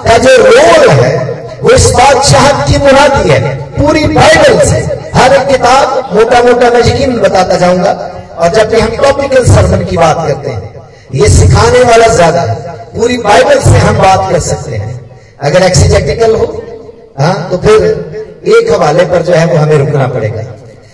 का 0.07 0.17
जो 0.17 0.35
रोल 0.37 0.89
है, 0.91 1.15
वो 1.61 1.71
इस 1.71 1.89
बादशाह 1.91 2.65
की 2.65 2.77
मुरादी 2.77 3.29
है, 3.29 3.55
पूरी 3.73 4.07
बाइबल 4.09 4.59
से। 4.65 4.81
हर 5.17 5.33
एक 5.33 5.47
किताब 5.47 6.15
मोटा 6.15 6.41
मोटा 6.43 6.69
मैं 6.69 6.81
यकीन 6.81 7.19
बताता 7.19 7.57
जाऊँगा। 7.57 7.91
और 8.37 8.49
जब 8.55 8.69
भी 8.69 8.79
हम 8.79 8.95
टॉपिकल 8.97 9.45
सरमन 9.45 9.85
की 9.85 9.97
बात 9.97 10.17
करते 10.27 10.49
हैं, 10.49 10.73
ये 11.13 11.29
सिखाने 11.31 11.83
वाला 11.83 12.07
ज़्यादा 12.09 12.41
है। 12.41 12.55
पूरी 12.93 13.17
बाइबल 13.19 13.59
से 13.61 13.77
हम 13.79 13.97
बात 13.97 14.31
कर 14.31 14.39
सकते 14.41 14.75
हैं। 14.75 14.93
अगर 15.41 15.63
एक्सीजेटिकल 15.63 16.35
हो 16.35 16.45
हाँ 17.19 17.35
तो 17.51 17.57
फिर 17.59 17.83
एक 18.49 18.71
हवाले 18.71 19.05
पर 19.05 19.21
जो 19.23 19.33
है 19.33 19.45
वो 19.47 19.55
हमें 19.57 19.77
रुकना 19.77 20.07
पड़ेगा। 20.09 20.43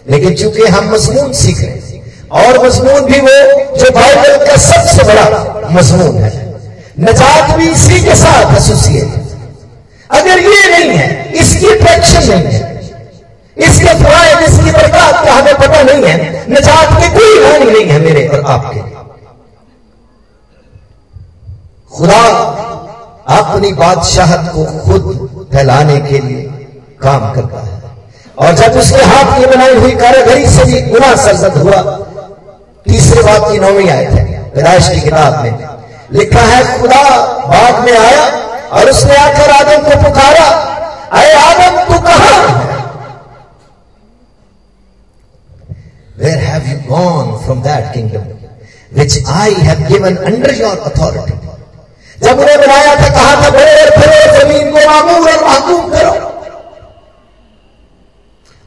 लेकिन 0.08 0.36
चूँकि 0.36 0.68
हम 0.68 0.90
मजमून 0.92 1.34
सीख 1.34 1.60
रहे 1.60 1.70
हैं, 1.70 2.02
और 2.34 2.66
मजमून 2.66 3.06
भी 3.06 3.20
वो 3.22 3.36
जो 3.78 3.90
बाइबल 3.92 4.46
का 4.46 4.56
सबसे 4.60 5.04
बड़ा 5.04 5.70
मजमून 5.72 6.18
है। 6.18 6.32
नजात 7.02 7.56
भी 7.58 7.70
इसी 7.72 8.00
के 8.06 8.16
साथ 8.18 8.56
एसोसिएट 8.58 9.22
अगर 10.10 10.40
ये 10.42 10.62
नहीं 10.70 10.98
है, 10.98 11.10
इसकी 11.34 11.68
अट्रैक्शन 11.68 12.28
नहीं 12.28 12.54
है 12.54 12.73
इसके 13.58 13.94
फायद 14.04 14.40
इसकी 14.40 14.72
बरकत 14.72 15.26
का 15.26 15.34
हमें 15.34 15.56
पता 15.56 15.82
नहीं 15.82 16.04
है। 16.04 16.46
नजात 16.50 17.02
की 17.02 17.10
कोई 17.10 17.44
हानि 17.46 17.66
नहीं 17.66 17.86
है 17.86 18.00
मेरे 18.00 18.28
और 18.28 18.44
आपके। 18.46 18.80
खुदा 21.96 22.22
अपनी 23.30 23.74
बादशाहत 23.74 24.52
को 24.56 24.66
खुद 24.66 25.50
फैलाने 25.54 26.00
के 26.00 26.20
लिए 26.20 26.42
काम 27.04 27.34
करता 27.34 27.60
है। 27.60 27.82
और 28.40 28.54
जब 28.54 28.80
उसके 28.80 29.04
हाथ 29.04 29.40
की 29.40 29.46
बनाई 29.46 29.76
हुई 29.76 29.92
कारागरी 29.92 30.48
से 30.48 30.64
भी 30.64 30.82
गुना 30.82 31.16
सरजद 31.16 31.58
हुआ, 31.58 31.82
तीसरे 32.86 33.24
बात 33.24 33.52
की 33.52 33.60
नौवीं 33.60 33.90
आए 33.90 34.06
थे 34.06 34.24
पैदाइश 34.50 34.90
की 34.90 35.02
किताब 35.02 35.40
में। 35.44 35.68
लिखा 36.12 36.42
है, 36.42 36.82
खुदा 36.82 37.04
बाग 37.48 37.86
में 37.86 37.98
आया 37.98 38.26
और 38.70 38.90
उसने 38.90 39.16
आकर 39.16 39.52
आदम 39.52 39.84
को 39.84 40.04
पुकारा, 40.04 40.46
अरे 41.12 41.34
आदम, 41.34 41.94
तू 41.94 42.02
कहा? 42.02 42.63
Where 46.24 46.40
have 46.40 46.68
you 46.68 46.78
gone 46.88 47.32
from 47.46 47.62
that 47.64 47.94
kingdom, 47.94 48.28
which 48.98 49.16
I 49.28 49.50
have 49.68 49.82
given 49.88 50.18
under 50.20 50.54
your 50.54 50.76
authority? 50.90 51.34
जब 52.24 52.40
उन्हें 52.40 52.58
बनाया 52.60 52.94
था, 52.96 53.10
कहा 53.16 53.34
था 53.42 53.50
बड़े 53.56 53.90
फिरो 53.98 54.20
ज़मीन 54.38 54.72
को 54.72 54.86
मामूर 54.90 55.30
और 55.32 55.44
महकूम 55.46 55.90
करो। 55.92 56.14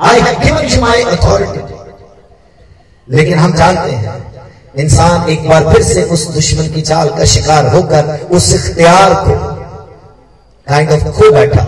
I 0.00 0.20
have 0.20 0.40
given 0.42 0.68
you 0.68 0.80
my 0.80 1.02
authority 1.16 1.64
लेकिन 3.08 3.38
हम 3.38 3.52
जानते 3.56 3.90
हैं, 3.90 4.14
इंसान 4.84 5.28
एक 5.30 5.48
बार 5.48 5.72
फिर 5.72 5.82
से 5.82 6.02
उस 6.14 6.26
दुश्मन 6.34 6.68
की 6.74 6.82
चाल 6.82 7.08
का 7.18 7.24
शिकार 7.34 7.66
होकर 7.74 8.28
उस 8.36 8.52
इख्तियार 8.54 9.14
को 9.24 9.34
काइंड 10.66 10.90
ऑफ़ 10.92 11.10
खो 11.18 11.30
बैठा, 11.32 11.64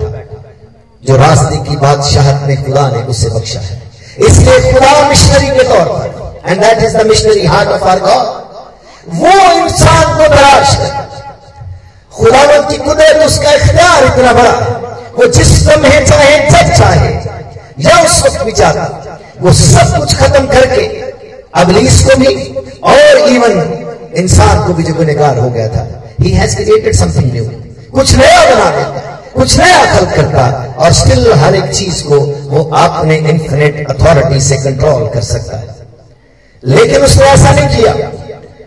जो 1.03 1.17
रास्ते 1.17 1.65
की 1.69 1.77
बादशाहत 1.77 2.49
में 2.49 2.65
खुदा 2.65 2.89
ने 2.91 3.03
उसे 3.13 3.29
बख्शा 3.39 3.61
है। 3.61 3.87
इसलिए 4.19 4.73
खुदा 4.73 5.09
मिशनरी 5.09 5.47
के 5.49 5.65
तौर 5.69 5.87
पर 5.89 6.51
and 6.51 6.61
that 6.61 6.83
is 6.85 6.97
the 6.97 7.07
missionary 7.07 7.45
heart 7.47 7.69
of 7.71 7.85
our 7.85 8.01
God 8.01 8.37
वो 9.15 9.35
इंसान 9.59 10.17
को 10.17 10.25
तलाश 10.29 10.75
कर। 10.77 11.07
खुदावत 12.13 12.69
की 12.71 12.77
कुदरत 12.79 13.25
उसका 13.27 13.53
इख्तियार 13.53 14.05
इतना 14.05 14.33
बड़ा, 14.33 14.55
वो 15.19 15.27
जिस 15.29 15.51
लम्हे 15.67 16.01
चाहे, 16.07 16.39
जब 16.51 16.73
चाहे, 16.79 17.11
या 17.81 18.03
उस 18.05 18.23
वक्त 18.25 18.43
भी 18.45 18.53
चाहता 18.53 19.19
वो 19.41 19.53
सब 19.53 19.97
कुछ 19.99 20.15
खत्म 20.17 20.47
करके 20.47 20.87
अबलीस 21.55 22.01
को 22.07 22.17
भी 22.17 22.33
और 22.85 23.19
इवन 23.29 23.55
इंसान 24.17 24.67
को 24.67 24.73
भी 24.75 24.83
जो 24.83 24.95
गुनेगार 24.95 25.39
हो 25.39 25.51
गया 25.51 25.69
था। 25.69 25.87
He 26.21 26.31
has 26.33 26.57
created 26.57 26.95
something 26.97 27.33
new 27.33 27.45
कुछ 27.95 28.15
नया 28.15 28.45
बना 28.45 28.71
देता 28.77 29.08
कुछ 29.35 29.59
नया 29.59 29.95
खल 29.95 30.07
करता 30.07 30.75
और 30.79 30.93
स्टिल 30.93 31.33
हर 31.33 31.55
एक 31.55 31.75
चीज़ 31.75 32.05
को 32.05 32.21
वो 32.21 32.65
अपने 32.65 33.17
इन्फिनिट 33.17 33.91
अथॉरिटी 33.91 34.41
से 34.41 34.57
कंट्रोल 34.57 35.09
कर 35.09 35.23
सकता 35.23 35.57
है। 35.57 35.77
लेकिन 36.65 37.03
उसने 37.03 37.25
ऐसा 37.25 37.51
नहीं 37.51 37.77
किया। 37.77 38.11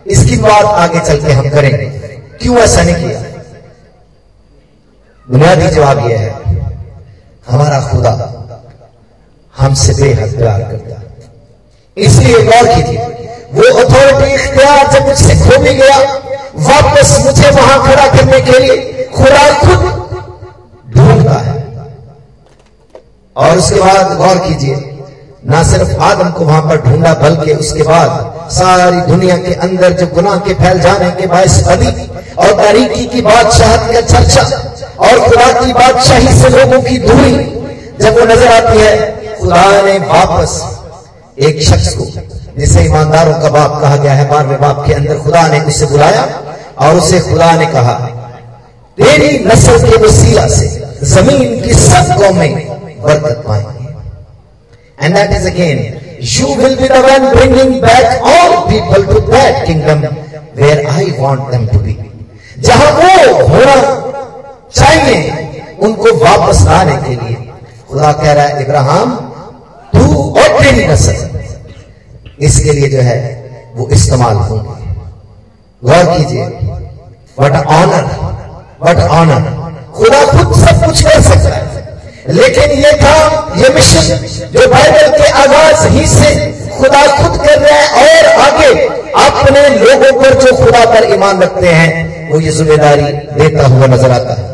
इसकी 0.06 0.36
बात 0.36 0.64
आगे 0.64 1.00
चल 1.00 1.26
के 1.26 1.32
हम 1.32 1.48
करेंगे। 1.48 1.86
क्यों 2.40 2.58
ऐसा 2.58 2.82
नहीं 2.82 2.94
किया? 2.94 3.20
बुनियादी 5.30 5.66
जवाब 5.66 6.10
यह 6.10 6.18
है, 6.18 6.30
हमारा 7.50 7.80
खुदा 7.80 8.38
हमसे 9.56 9.94
बेहद 9.94 10.36
प्यार 10.36 10.62
करता 10.62 11.02
इसलिए 11.96 12.42
गौर 12.42 12.74
कीजिए, 12.74 12.98
वो 13.52 13.62
अथॉरिटी 13.62 14.34
इख्तियार 14.34 14.92
जब 14.92 15.06
मुझसे 15.08 15.34
खो 15.34 15.58
भी 15.58 15.74
गया, 15.74 15.98
वापस 16.56 17.18
मुझे 17.26 17.50
वहाँ 17.50 17.82
खड़ा 17.86 18.06
करने 18.08 18.40
के 18.40 18.58
लिए 18.58 19.08
खुदा 19.16 19.58
खुद 19.60 20.01
ढूंढता 20.92 21.38
है। 21.40 21.60
और 23.36 23.58
उसके 23.58 23.80
बाद 23.80 24.16
गौर 24.18 24.38
कीजिए, 24.38 24.76
ना 25.44 25.62
सिर्फ़ 25.62 25.92
आदम 26.02 26.30
को 26.30 26.44
वहाँ 26.44 26.62
पर 26.62 26.80
ढूंढा, 26.82 27.12
बल्कि 27.14 27.52
उसके 27.54 27.82
बाद 27.82 28.50
सारी 28.52 29.00
दुनिया 29.02 29.36
के 29.36 29.54
अंदर 29.66 29.92
जो 29.92 30.06
गुनाह 30.06 30.36
के 30.38 30.54
फैल 30.54 30.80
जाने 30.80 31.10
के 31.10 31.26
बायस 31.26 31.62
बदी 31.66 31.92
और 32.36 32.52
तारीकी 32.58 33.06
की 33.06 33.22
बादशाहत 33.22 33.92
का 33.92 34.00
चर्चा 34.02 34.42
और 35.00 35.20
खुदा 35.20 35.50
की 35.54 35.72
बादशाही 35.72 36.40
से 36.40 36.48
लोगों 36.50 36.80
की 36.82 36.98
दूरी, 36.98 37.32
जब 38.00 38.18
वो 38.18 38.24
नज़र 38.26 38.52
आती 38.52 38.78
है, 38.78 38.94
खुदा 39.38 39.82
ने 39.82 39.98
वापस 40.06 40.60
एक 41.40 41.62
शख्स 41.62 41.94
को, 41.94 42.04
जिसे 42.58 42.84
ईमानदारों 42.84 43.40
का 43.40 43.50
बाप 43.50 43.80
कहा 43.80 43.96
गया 43.96 44.12
है, 44.12 44.28
बारहवें 44.30 44.60
बाप 44.60 44.84
के 44.86 44.92
अंदर 44.94 45.18
खुदा 45.18 45.46
ने 45.48 45.60
उसे 45.64 45.86
बुलाया 45.86 46.24
और 46.78 46.96
उसे 46.96 47.20
खुदा 47.20 47.50
ने 47.52 47.66
कहा 47.66 47.94
तेरी 48.98 49.38
नस्ल 49.44 49.78
के 49.80 49.96
वसीला 50.02 50.46
से 50.48 50.68
ज़मीन 51.06 51.60
की 51.62 51.74
सब 51.74 52.14
कौमें 52.18 52.54
बरकत 53.02 53.42
पाएँगे। 53.46 53.86
And 54.98 55.14
that 55.14 55.30
is 55.36 55.46
again 55.48 55.78
you 56.32 56.54
will 56.56 56.76
be 56.76 56.88
the 56.88 56.98
one 57.06 57.28
bringing 57.30 57.74
back 57.82 58.22
all 58.32 58.56
people 58.68 59.06
to 59.06 59.20
that 59.28 59.66
kingdom 59.66 60.06
where 60.56 60.86
I 60.88 61.10
want 61.18 61.40
them 61.50 61.66
to 61.68 61.78
be 61.78 61.98
जहाँ 62.58 62.90
वो 62.92 63.46
होना 63.46 63.76
चाहिए, 64.74 65.20
उनको 65.82 66.14
वापस 66.18 66.60
लाने 66.66 66.96
के 66.98 67.14
लिए। 67.16 67.36
खुदा 67.88 68.12
कह 68.12 68.32
रहा 68.32 68.44
है, 68.46 68.62
इब्राहिम, 68.62 69.10
तू 69.92 70.02
और 70.32 70.60
तेरी 70.60 70.86
नस्ल। 70.86 71.14
इसके 72.46 72.72
लिए 72.72 72.88
जो 72.88 73.00
है, 73.00 73.18
वो 73.76 73.88
इस्तेमाल 73.92 74.36
होंगे। 74.36 74.80
गौर 75.82 76.04
कीजिए 76.16 76.46
बट 77.38 77.56
ऑनर 77.72 78.04
बट 78.84 79.00
ऑनर 79.16 79.42
खुदा 79.96 80.24
खुद 80.26 80.54
सब 80.60 80.84
कुछ 80.84 81.02
कर 81.02 81.20
सकता 81.22 81.54
है। 81.54 81.70
लेकिन 82.30 82.70
ये 82.78 82.92
काम 82.98 83.60
ये 83.60 83.68
मिशन 83.74 84.26
जो 84.52 84.66
बाइबल 84.70 85.08
के 85.18 85.28
आगाज़ 85.38 85.86
ही 85.94 86.06
से 86.08 86.30
खुदा 86.78 87.02
खुद 87.16 87.36
कर 87.38 87.58
रहे 87.58 87.72
हैं 87.72 87.88
और 88.02 88.26
आगे 88.42 88.70
अपने 89.22 89.68
लोगों 89.78 90.12
पर 90.20 90.38
जो 90.40 90.56
खुदा 90.56 90.84
पर 90.92 91.12
ईमान 91.14 91.42
रखते 91.42 91.68
हैं, 91.68 92.30
वो 92.30 92.40
ये 92.40 92.50
ज़िम्मेदारी 92.52 93.12
देता 93.38 93.66
हुआ 93.66 93.86
नज़र 93.86 94.10
आता 94.10 94.34
है। 94.34 94.44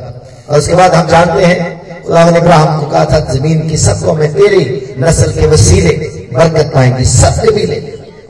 और 0.49 0.59
उसके 0.59 0.75
बाद 0.75 0.95
हम 0.95 1.07
जानते 1.09 1.45
हैं, 1.45 1.59
खुदा 2.05 2.25
ने 2.31 2.39
इब्राहिम 2.39 2.79
को 2.79 2.87
कहा 2.87 3.05
था, 3.05 3.21
ज़मीन 3.35 3.69
की 3.69 3.77
सबको 3.79 4.13
में 4.15 4.33
तेरी 4.35 4.65
नस्ल 5.01 5.31
के 5.33 5.47
वसीले, 5.47 5.95
बरकत 6.35 6.73
पाएँगी, 6.75 7.05
सब 7.07 7.43
कबीले 7.45 7.81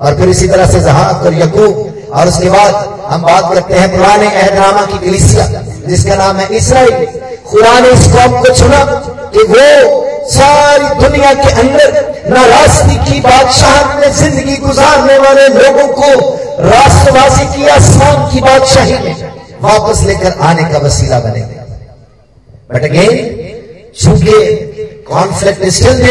और 0.01 0.17
फिर 0.19 0.29
इसी 0.29 0.49
तरह 0.49 0.71
से 0.73 0.81
जहाज़ 0.81 1.27
और 1.27 1.35
यकूब, 1.35 2.11
और 2.13 2.29
उसके 2.29 2.51
बाद 2.51 2.75
हम 3.11 3.23
बात 3.23 3.53
करते 3.55 3.75
हैं 3.75 3.91
पुराने 3.93 4.27
अहदनामा 4.29 4.85
की 4.87 4.99
कलिसिया। 4.99 5.47
जिसका 5.89 6.15
नाम 6.17 6.37
है 6.37 6.47
इसराइल। 6.57 7.07
खुदा 7.47 7.79
ने 7.81 7.89
इस 7.91 8.07
कौम 8.13 8.41
को 8.43 8.55
चुना 8.55 8.85
कि 9.35 9.43
वो 9.51 9.67
सारी 10.31 10.89
दुनिया 11.01 11.33
के 11.35 11.51
अंदर 11.61 11.93
नाराज़गी 12.31 12.97
की 13.05 13.21
बादशाह 13.21 13.95
में 14.01 14.11
ज़िंदगी 14.15 14.57
गुजारने 14.59 15.19
वाले 15.19 15.47
लोगों 15.51 15.87
को 15.95 16.11
राष्ट्रवासी 16.65 17.47
की 17.55 17.67
आसमान 17.71 18.29
की 18.33 18.41
बादशाही 18.41 18.99
में 19.05 19.15
वापस 19.63 20.03
लेकर 20.07 20.39
आने 20.49 20.65
का 20.73 20.79
वसीला 20.79 21.19
बनेगा 21.21 21.65
बट 22.71 22.85
अगेन, 22.85 23.17
चूँकि 24.01 25.05
कॉन्फ्लिक्ट 25.09 25.65
स्टिल 25.71 26.03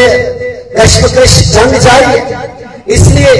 कश्मकश 0.78 1.38
जंग 1.52 1.78
जारी 1.80 2.18
है, 2.18 2.40
इसलिए 2.88 3.34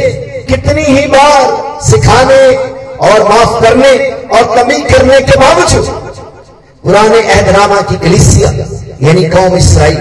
कितनी 0.49 0.83
ही 0.85 1.07
बार 1.09 1.81
सिखाने 1.85 2.43
और 3.09 3.29
माफ़ 3.29 3.61
करने 3.63 3.91
और 4.29 4.55
कमी 4.57 4.81
करने 4.85 5.21
के 5.23 5.39
बावजूद 5.41 6.08
पुराने 6.89 7.19
एहदनामा 7.21 7.81
की 7.89 7.97
कलिसिया, 7.99 8.51
यानी 9.03 9.25
कौम 9.31 9.57
इसराइल, 9.57 9.99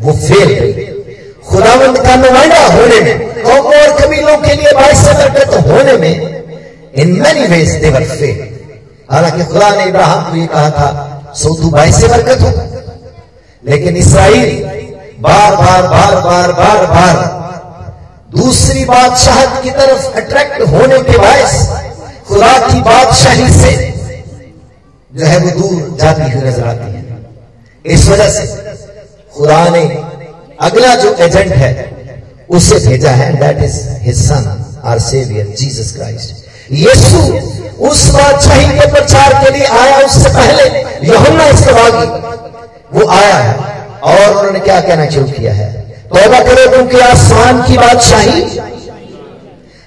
वो 0.00 0.12
फेल 0.18 0.48
गई 0.50 0.84
खुदावंद 1.48 1.98
का 1.98 2.14
नुमाइंदा 2.16 2.60
होने 2.66 3.00
में, 3.00 3.42
कौम 3.42 3.66
और 3.68 3.96
कबीलों 4.00 4.36
के 4.38 4.54
लिए 4.54 4.72
बाईस 4.74 5.02
बरकत 5.10 5.54
होने 5.66 5.96
में 5.98 6.14
in 6.94 7.10
many 7.22 7.46
ways 7.46 7.74
they were 7.82 8.04
fail 8.12 8.38
हालाँकि 9.10 9.44
खुदा 9.44 9.70
ने 9.70 9.84
इब्राहिम 9.86 10.22
को 10.22 10.36
ये 10.36 10.46
कहा 10.46 10.70
था, 10.70 10.88
सो 11.36 11.54
तू 11.54 11.70
बाईस 11.70 12.00
बरकत 12.04 12.42
हो। 12.42 12.52
लेकिन 13.62 13.96
इसराइल, 13.96 14.62
बार 15.20 15.56
बार 15.56 15.82
बार 15.88 16.14
बार 16.22 16.52
बार 16.54 16.86
बार, 16.86 17.16
दूसरी 18.36 18.84
बादशाह 18.84 19.44
की 19.62 19.70
तरफ़ 19.72 20.16
अट्रैक्ट 20.16 20.62
होने 20.70 21.02
के 21.02 21.18
बायस, 21.18 21.60
खुदा 22.28 22.56
की 22.68 22.80
बादशाही 22.82 23.52
से 23.52 23.76
जो 25.10 25.26
है 25.26 25.38
वो 25.38 25.50
दूर 25.50 25.96
जाती 26.00 26.30
हुई 26.30 26.42
नज़र 26.42 26.64
आती 26.68 26.88
है। 26.94 27.02
इस 27.84 28.08
वजह 28.08 28.28
से 28.30 28.46
खुदा 29.34 29.64
ने 29.68 29.82
अगला 30.60 30.94
जो 30.94 31.14
एजेंट 31.24 31.52
है, 31.54 31.72
उसे 32.50 32.78
भेजा 32.86 33.10
है 33.12 33.32
that 33.40 33.62
is 33.64 33.78
his 34.02 34.16
son 34.22 34.44
our 34.84 34.98
saviour 35.00 35.46
Jesus 35.58 35.94
Christ 35.96 36.72
यीशु 36.72 37.18
उस 37.88 38.08
बादशाही 38.10 38.78
के 38.78 38.86
प्रचार 38.92 39.34
के 39.44 39.50
लिए 39.52 39.66
आया 39.80 39.98
उससे 40.06 40.28
पहले 40.30 40.64
यहुन्ना 41.08 41.44
इसके 41.48 41.72
बाद 41.72 41.94
वो 42.92 43.08
आया 43.10 43.36
है 43.36 43.54
और 44.02 44.30
उन्होंने 44.30 44.60
क्या 44.60 44.80
कहना 44.80 45.08
शुरू 45.10 45.26
किया 45.28 45.52
है? 45.54 45.70
तोबा 46.10 46.38
करो, 46.40 46.70
क्योंकि 46.70 47.00
आसमान 47.00 47.62
की 47.62 47.76
बादशाही 47.78 48.42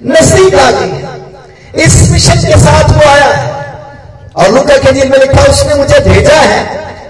नज़दीक 0.07 0.55
आ 0.55 0.69
गई 0.71 1.83
इस 1.83 1.95
मिशन 2.11 2.41
के 2.41 2.57
साथ 2.59 2.89
वो 2.91 3.09
आया 3.09 3.25
है। 3.27 3.60
और 4.35 4.51
लुका 4.51 4.77
के 4.77 4.91
दिल 4.91 5.09
में 5.09 5.17
लिखा 5.19 5.43
उसने 5.51 5.75
मुझे 5.75 5.99
भेजा 6.03 6.39
है। 6.41 6.59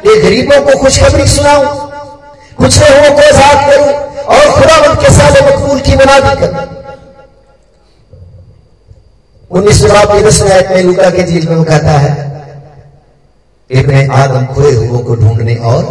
ये 0.06 0.16
गरीबों 0.22 0.62
को 0.62 0.78
खुशखबरी 0.80 1.28
सुनाऊं। 1.28 1.66
कुछ 2.58 2.78
हुओं 2.80 3.12
को 3.12 3.22
आज़ाद 3.24 3.70
करूँ 3.70 3.92
और 4.28 4.52
खुदावंत 4.52 5.00
के 5.02 5.14
साले 5.14 5.42
मकबूल 5.48 5.80
की 5.80 5.96
बुनियादी 5.96 6.36
करूँ। 6.42 6.66
उन्नीस 9.52 9.82
की 9.82 10.22
दस 10.24 10.42
आयत 10.42 10.70
में 10.72 10.84
लुका 10.84 11.10
के 11.10 11.24
जेल 11.24 11.48
में 11.48 11.64
कहता 11.64 11.98
है 12.00 12.12
इतने 13.70 14.06
आदम 14.14 14.46
खोए 14.54 14.74
हुओं 14.74 15.00
को 15.00 15.16
ढूँढने 15.16 15.56
और 15.56 15.84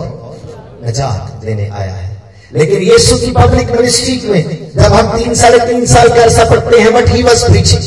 नजात 0.84 1.40
देने 1.44 1.68
आया 1.70 1.92
है। 1.92 2.08
लेकिन 2.52 2.82
यीशु 2.82 3.16
की 3.16 3.30
पब्लिक 3.32 3.70
मिनिस्ट्री 3.70 4.20
में 4.28 4.72
जब 4.76 4.92
हम 4.92 5.16
तीन 5.16 5.34
साढ़े 5.34 5.58
तीन 5.66 5.86
साल 5.86 6.08
का 6.08 6.22
अरसा 6.22 6.44
पढ़ते 6.50 6.80
हैं 6.80 6.92
बट 6.94 7.08
ही 7.08 7.22
वॉज़ 7.22 7.44
प्रीचिंग 7.46 7.84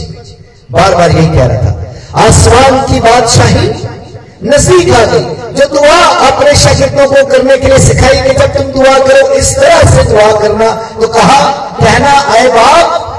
बार 0.71 0.95
बार 0.95 1.11
यही 1.11 1.27
कह 1.27 1.45
रहा 1.45 1.61
था 1.63 1.82
आसमान 2.17 2.81
की 2.87 2.99
बादशाही 2.99 3.67
नज़दीक 4.45 4.89
आ 4.91 5.03
गई। 5.05 5.23
जो 5.53 5.67
दुआ 5.69 5.97
अपने 6.27 6.55
शागिर्दों 6.55 7.07
को 7.07 7.25
करने 7.27 7.57
के 7.57 7.67
लिए 7.67 7.79
सिखाई 7.79 8.21
कि 8.21 8.33
जब 8.39 8.53
तुम 8.55 8.71
दुआ 8.73 8.97
करो, 8.99 9.27
इस 9.33 9.55
तरह 9.55 9.79
से 9.91 10.03
दुआ 10.09 10.31
करना 10.39 10.71
तो 10.93 11.07
कहा 11.09 11.39
कहना 11.79 12.11
आए 12.33 12.47
बाप, 12.49 13.09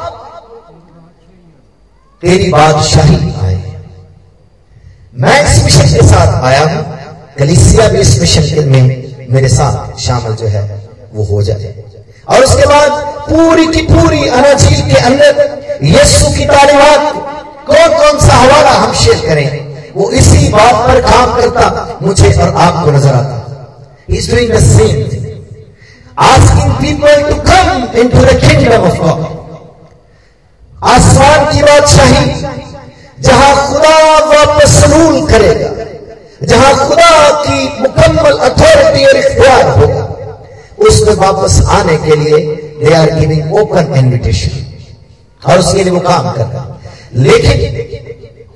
तेरी 2.23 2.51
बादशाही 2.51 3.17
आए। 3.43 3.63
मैं 5.17 5.43
इस 5.45 5.65
मिशन 5.65 5.95
के 5.95 6.07
साथ 6.09 6.45
आया 6.45 6.63
हूँ। 6.65 6.85
कलिसिया 7.39 7.89
भी 7.89 7.99
इस 7.99 8.19
मिशन 8.21 8.69
में 8.69 9.27
मेरे 9.31 9.49
साथ 9.49 9.99
शामिल 10.01 10.35
जो 10.37 10.47
है, 10.47 10.63
वो 11.15 11.25
हो 11.25 11.43
जाए 11.43 11.75
और 12.29 12.45
उसके 12.45 12.67
बाद 12.67 12.91
पूरी 13.29 13.67
की 13.69 13.83
पूरी 13.85 14.29
अनाजील 14.31 14.81
के 14.91 15.01
अंदर 15.03 15.79
यीशु 15.85 16.31
की 16.37 16.45
तालीमत 16.47 17.33
कौन 17.69 17.99
कौन 17.99 18.19
सा 18.27 18.35
हवाला 18.35 18.71
हम 18.71 18.93
शेयर 19.05 19.27
करें 19.29 19.93
वो 19.97 20.11
इसी 20.21 20.49
बात 20.53 20.75
पर 20.89 21.01
काम 21.01 21.35
करता, 21.41 21.99
मुझे 22.03 22.33
और 22.35 22.55
आपको 22.67 22.91
नज़र 22.91 23.15
आता 23.15 23.45
He's 24.09 24.27
doing 24.29 24.49
the 24.49 24.61
same 24.61 25.09
thing. 25.09 25.23
Asking 26.15 26.73
people 26.77 27.17
to 27.29 27.37
come 27.43 27.89
into 27.97 28.21
the 28.21 28.37
kingdom 28.43 28.85
of 28.85 28.99
God. 28.99 29.23
आसमान 30.85 31.45
की 31.53 31.63
बादशाही, 31.63 32.25
जहाँ 33.27 33.53
खुदा 33.69 33.95
वापस 34.27 34.75
सलूल 34.81 35.27
करेगा, 35.31 35.71
जहाँ 36.45 36.73
खुदा 36.89 37.13
की 37.47 37.81
मुकम्मल 37.81 38.39
अथॉरिटी 38.49 39.07
और 39.07 39.17
इख्तियार 39.17 39.69
होगा, 39.79 40.05
उसमें 40.87 41.15
वापस 41.17 41.61
आने 41.79 41.97
के 42.05 42.17
लिए 42.17 42.45
they 42.85 42.95
are 42.95 43.19
giving 43.21 43.55
open 43.61 43.95
invitation 43.99 44.63
और 45.43 45.59
उसके 45.59 45.85
लिए 45.85 45.93
वो 45.93 46.01
काम 46.01 46.33
कर 46.33 46.47
रहा 46.47 46.74
लेकिन 47.17 47.59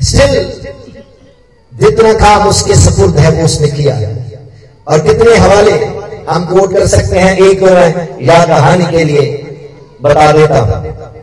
स्टिल 0.03 0.33
जितना 1.73 2.12
काम 2.14 2.49
उसके 2.49 2.75
सपुर्द 2.75 3.18
है, 3.18 3.31
वो 3.31 3.44
उसने 3.44 3.68
किया। 3.68 3.94
और 4.87 4.99
कितने 5.01 5.37
हवाले 5.37 5.73
हम 6.29 6.44
कोट 6.47 6.73
कर 6.73 6.87
सकते 6.87 7.18
हैं, 7.18 7.37
एक 7.38 7.62
मैं 7.62 8.27
या 8.27 8.44
कहानी 8.47 8.87
के 8.87 9.05
लिए 9.05 9.27
बता 10.03 10.31
देता 10.33 10.59
हूँ। 10.59 11.18